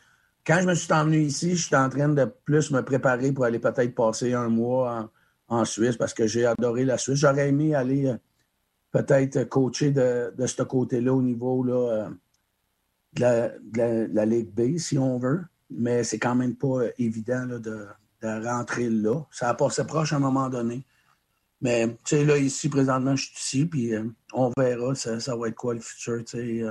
[0.46, 3.44] quand je me suis emmené ici, je suis en train de plus me préparer pour
[3.44, 5.10] aller peut-être passer un mois
[5.48, 7.18] en, Suisse parce que j'ai adoré la Suisse.
[7.18, 8.16] J'aurais aimé aller euh,
[8.90, 12.08] peut-être coacher de, de ce côté-là au niveau là,
[13.18, 15.42] euh, de, la, Ligue B, si on veut.
[15.70, 17.86] Mais c'est quand même pas évident là, de,
[18.22, 19.22] de, rentrer là.
[19.30, 20.84] Ça a passé proche à un moment donné.
[21.60, 25.36] Mais, tu sais, là, ici, présentement, je suis ici, puis euh, on verra, ça, ça,
[25.36, 26.64] va être quoi le futur, tu sais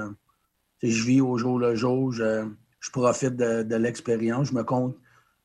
[0.84, 2.48] je vis au jour le jour, je,
[2.92, 4.98] profite de, l'expérience, je me compte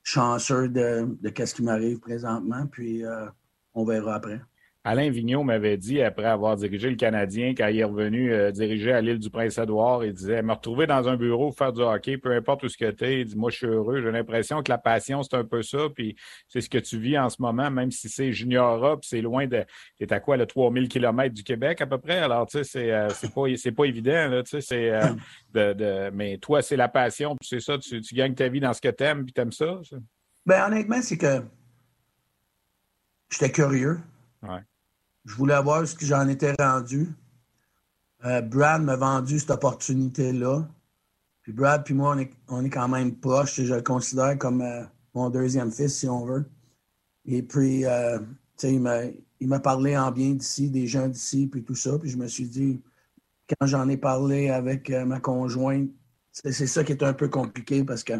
[0.03, 3.27] chanceux de, de ce qui m'arrive présentement, puis euh,
[3.75, 4.41] on verra après.
[4.89, 8.93] Alain Vigneault m'avait dit, après avoir dirigé le Canadien, quand il est revenu euh, diriger
[8.93, 12.31] à l'île du Prince-Édouard, il disait Me retrouver dans un bureau, faire du hockey, peu
[12.31, 14.01] importe où ce que tu es, il dit Moi, je suis heureux.
[14.01, 15.89] J'ai l'impression que la passion, c'est un peu ça.
[15.93, 16.15] Puis
[16.47, 19.49] c'est ce que tu vis en ce moment, même si c'est junior puis c'est loin
[19.49, 19.65] de.
[19.97, 22.19] Tu es à quoi, le 3000 km du Québec à peu près?
[22.19, 24.91] Alors, tu sais, c'est, euh, pas, pas évident, là, tu sais, c'est.
[24.93, 25.09] Euh,
[25.53, 28.61] de, de, mais toi, c'est la passion, puis c'est ça, tu, tu, gagnes ta vie
[28.61, 29.81] dans ce que tu aimes, puis tu aimes ça.
[29.83, 29.97] ça?
[30.45, 31.43] Ben, honnêtement, c'est que
[33.33, 33.99] j'étais curieux.
[34.45, 34.61] Ouais.
[35.27, 37.09] Je voulais voir ce que j'en étais rendu.
[38.25, 40.69] Euh, Brad m'a vendu cette opportunité-là.
[41.43, 42.17] Puis Brad puis moi,
[42.49, 43.61] on est, quand même proches.
[43.61, 46.49] Je le considère comme euh, mon deuxième fils, si on veut.
[47.25, 48.21] Et puis, euh,
[48.63, 48.81] il
[49.49, 51.99] m'a parlé en bien d'ici, des gens d'ici, puis tout ça.
[51.99, 52.81] Puis je me suis dit,
[53.49, 55.91] quand j'en ai parlé avec ma conjointe,
[56.31, 58.13] c'est ça qui est un peu compliqué parce que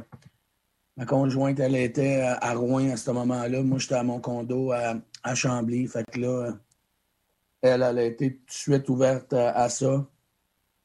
[0.97, 3.63] ma conjointe, elle était à Rouen à ce moment-là.
[3.63, 5.87] Moi, j'étais à mon condo à, à Chambly.
[5.87, 6.59] Fait que là,
[7.67, 10.07] elle, a été tout de suite ouverte à, ça.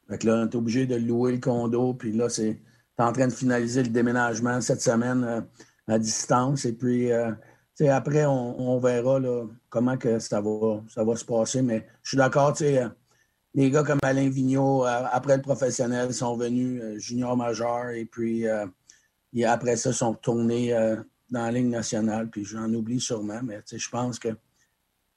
[0.08, 1.94] Fait que là, on est obligé de louer le condo.
[1.94, 2.60] Puis là, c'est
[2.98, 5.40] en train de finaliser le déménagement cette semaine euh,
[5.88, 6.64] à distance.
[6.64, 7.32] Et puis, euh,
[7.90, 11.62] après, on, verra là, comment que ça va, ça va se passer.
[11.62, 12.88] Mais je suis d'accord, euh,
[13.54, 17.90] les gars comme Alain Vigneault, après le professionnel, sont venus junior majeur.
[17.90, 18.46] Et puis,
[19.44, 20.72] après ça, sont retournés
[21.30, 22.30] dans la ligne nationale.
[22.30, 24.28] Puis j'en oublie sûrement, mais je pense que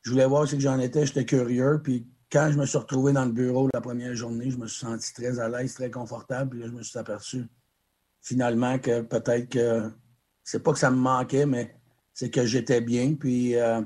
[0.05, 1.81] je voulais voir ce que j'en étais, j'étais curieux.
[1.83, 4.85] Puis quand je me suis retrouvé dans le bureau la première journée, je me suis
[4.85, 6.51] senti très à l'aise, très confortable.
[6.51, 7.45] Puis là, je me suis aperçu
[8.21, 9.89] finalement que peut-être que
[10.43, 11.75] c'est pas que ça me manquait, mais
[12.13, 13.15] c'est que j'étais bien.
[13.15, 13.81] Puis euh,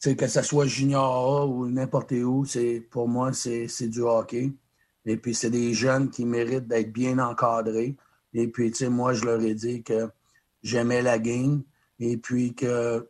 [0.00, 4.52] que ce soit junior ou n'importe où, c'est pour moi, c'est du hockey.
[5.04, 7.96] Et puis c'est des jeunes qui méritent d'être bien encadrés.
[8.32, 10.08] Et puis, tu sais, moi, je leur ai dit que
[10.62, 11.62] j'aimais la game
[11.98, 13.08] et puis que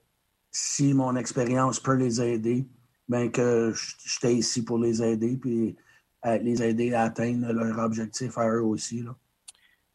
[0.53, 2.67] si mon expérience peut les aider,
[3.09, 3.73] bien que
[4.05, 5.77] j'étais ici pour les aider, puis
[6.25, 9.03] les aider à atteindre leur objectif à eux aussi.
[9.03, 9.17] Là.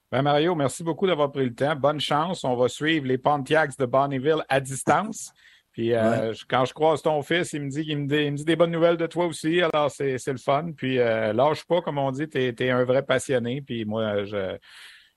[0.09, 1.75] Ben Mario, merci beaucoup d'avoir pris le temps.
[1.75, 2.45] Bonne chance.
[2.45, 5.33] On va suivre les Pontiacs de Bonnyville à distance.
[5.73, 8.71] Puis euh, quand je croise ton fils, il me dit qu'il me, dit, des bonnes
[8.71, 9.61] nouvelles de toi aussi.
[9.61, 10.71] Alors, c'est le fun.
[10.75, 13.61] Puis euh, lâche pas, comme on dit, tu es, un vrai passionné.
[13.61, 14.23] Puis moi,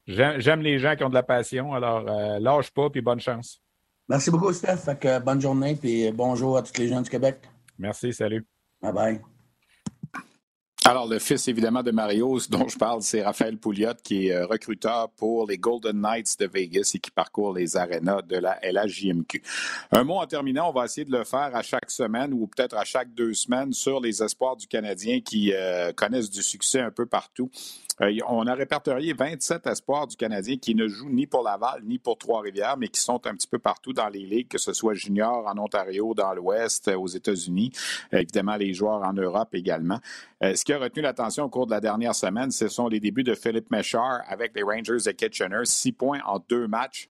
[0.07, 1.73] j'aime les gens qui ont de la passion.
[1.73, 3.63] Alors, euh, lâche pas, puis bonne chance.
[4.11, 4.91] Merci beaucoup, Steph.
[5.25, 7.49] bonne journée et bonjour à tous les gens du Québec.
[7.79, 8.45] Merci, salut.
[8.83, 9.21] Bye bye.
[10.91, 14.45] Alors, le fils, évidemment, de Mario, dont je parle, c'est Raphaël Pouliot, qui est euh,
[14.45, 19.41] recruteur pour les Golden Knights de Vegas et qui parcourt les arénas de la LHJMQ.
[19.93, 22.77] Un mot en terminant, on va essayer de le faire à chaque semaine ou peut-être
[22.77, 26.91] à chaque deux semaines sur les espoirs du Canadien qui euh, connaissent du succès un
[26.91, 27.53] peu partout.
[28.01, 31.99] Euh, on a répertorié 27 espoirs du Canadien qui ne jouent ni pour Laval ni
[31.99, 34.95] pour Trois-Rivières, mais qui sont un petit peu partout dans les ligues, que ce soit
[34.95, 37.71] junior en Ontario, dans l'Ouest, aux États-Unis,
[38.11, 40.01] évidemment les joueurs en Europe également.
[40.41, 43.23] ce qui a retenu l'attention au cours de la dernière semaine, ce sont les débuts
[43.23, 45.61] de Philippe Méchard avec les Rangers de Kitchener.
[45.65, 47.09] Six points en deux matchs.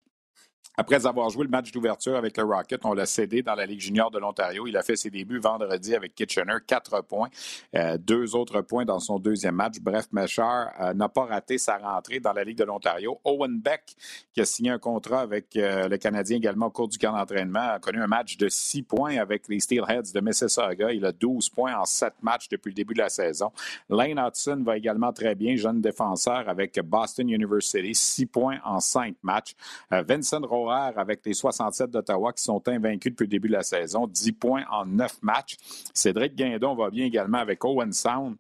[0.81, 3.81] Après avoir joué le match d'ouverture avec le Rocket, on l'a cédé dans la Ligue
[3.81, 4.67] junior de l'Ontario.
[4.67, 7.29] Il a fait ses débuts vendredi avec Kitchener, quatre points,
[7.77, 9.75] euh, deux autres points dans son deuxième match.
[9.83, 13.21] Bref, Meshar euh, n'a pas raté sa rentrée dans la Ligue de l'Ontario.
[13.25, 13.95] Owen Beck,
[14.33, 17.73] qui a signé un contrat avec euh, le Canadien également au cours du camp d'entraînement,
[17.75, 20.93] a connu un match de six points avec les Steelheads de Mississauga.
[20.93, 23.53] Il a 12 points en sept matchs depuis le début de la saison.
[23.91, 29.17] Lane Hudson va également très bien, jeune défenseur avec Boston University, six points en cinq
[29.23, 29.55] matchs.
[29.91, 30.41] Vincent
[30.71, 34.65] Avec les 67 d'Ottawa qui sont invaincus depuis le début de la saison, 10 points
[34.71, 35.57] en 9 matchs.
[35.95, 38.37] Cédric Guindon va bien également avec Owen Sound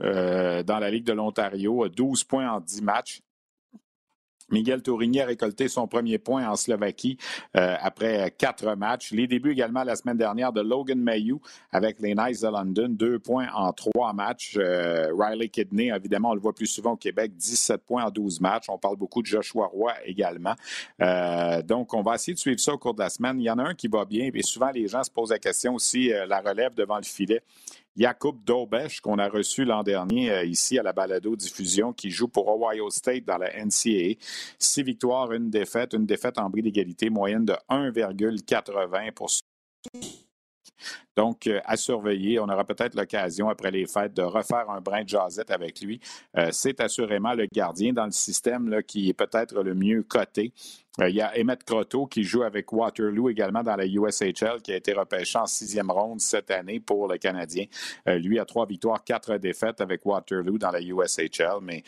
[0.00, 3.20] euh, dans la Ligue de l'Ontario, 12 points en 10 matchs.
[4.50, 7.18] Miguel Tourigny a récolté son premier point en Slovaquie
[7.56, 9.12] euh, après quatre matchs.
[9.12, 11.40] Les débuts également la semaine dernière de Logan Mayhew
[11.70, 14.56] avec les Knights de London, deux points en trois matchs.
[14.56, 18.40] Euh, Riley Kidney, évidemment, on le voit plus souvent au Québec, 17 points en 12
[18.40, 18.66] matchs.
[18.68, 20.54] On parle beaucoup de Joshua Roy également.
[21.00, 23.40] Euh, donc, on va essayer de suivre ça au cours de la semaine.
[23.40, 25.38] Il y en a un qui va bien, et souvent les gens se posent la
[25.38, 27.42] question aussi, la relève devant le filet.
[27.98, 32.48] Jakub Dobesch, qu'on a reçu l'an dernier euh, ici à la balado-diffusion, qui joue pour
[32.48, 34.14] Ohio State dans la NCAA.
[34.58, 39.30] Six victoires, une défaite, une défaite en bris d'égalité, moyenne de 1,80 pour
[41.16, 42.38] donc, euh, à surveiller.
[42.38, 46.00] On aura peut-être l'occasion, après les fêtes, de refaire un brin de jasette avec lui.
[46.36, 50.52] Euh, c'est assurément le gardien dans le système qui est peut-être le mieux coté.
[51.00, 54.72] Euh, il y a Emmett Croteau qui joue avec Waterloo également dans la USHL, qui
[54.72, 57.66] a été repêché en sixième ronde cette année pour le Canadien.
[58.06, 61.82] lui a trois victoires, quatre défaites avec Waterloo dans la USHL, mais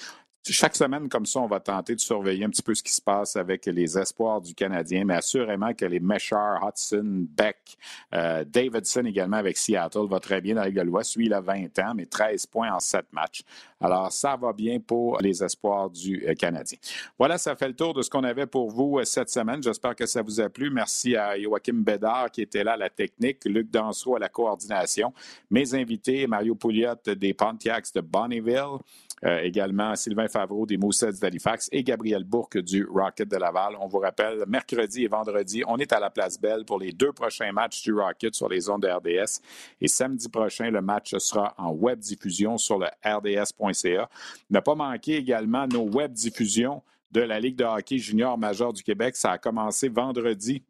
[0.48, 3.02] chaque semaine, comme ça, on va tenter de surveiller un petit peu ce qui se
[3.02, 7.76] passe avec les espoirs du Canadien, mais assurément que les Meshar, Hudson, Beck,
[8.14, 11.16] euh, Davidson également avec Seattle va très bien dans la l'Ouest.
[11.16, 13.42] Lui, il a 20 ans, mais 13 points en 7 matchs.
[13.80, 16.78] Alors, ça va bien pour les espoirs du euh, Canadien.
[17.18, 19.62] Voilà, ça fait le tour de ce qu'on avait pour vous euh, cette semaine.
[19.62, 20.70] J'espère que ça vous a plu.
[20.70, 25.12] Merci à Joachim Bédard qui était là à la technique, Luc Dansereau à la coordination,
[25.50, 28.78] mes invités, Mario Pouliot des Pontiacs de Bonneville,
[29.24, 33.74] euh, également Sylvain Favreau des Moussets d'Halifax et Gabriel Bourque du Rocket de Laval.
[33.80, 37.12] On vous rappelle, mercredi et vendredi, on est à la Place Belle pour les deux
[37.12, 39.40] prochains matchs du Rocket sur les ondes de RDS.
[39.80, 44.08] Et samedi prochain, le match sera en web diffusion sur le rds.ca.
[44.50, 48.82] Ne pas manquer également nos web diffusions de la Ligue de hockey junior majeur du
[48.82, 49.16] Québec.
[49.16, 50.62] Ça a commencé vendredi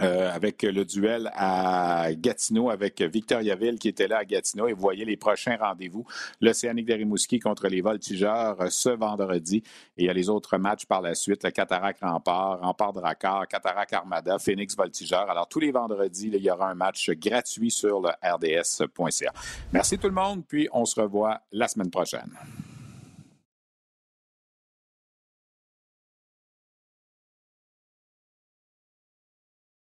[0.00, 4.80] euh, avec le duel à Gatineau avec Victoriaville qui était là à Gatineau et vous
[4.80, 6.06] voyez les prochains rendez-vous.
[6.40, 9.62] L'Océanique de Rimouski contre les Voltigeurs euh, ce vendredi
[9.96, 13.46] et il y a les autres matchs par la suite, le Cataract Rempart, Rempart Drakkar,
[13.48, 15.30] Cataract Armada, Phoenix Voltigeurs.
[15.30, 19.32] Alors tous les vendredis, il y aura un match gratuit sur le rds.ca.
[19.72, 22.30] Merci tout le monde, puis on se revoit la semaine prochaine.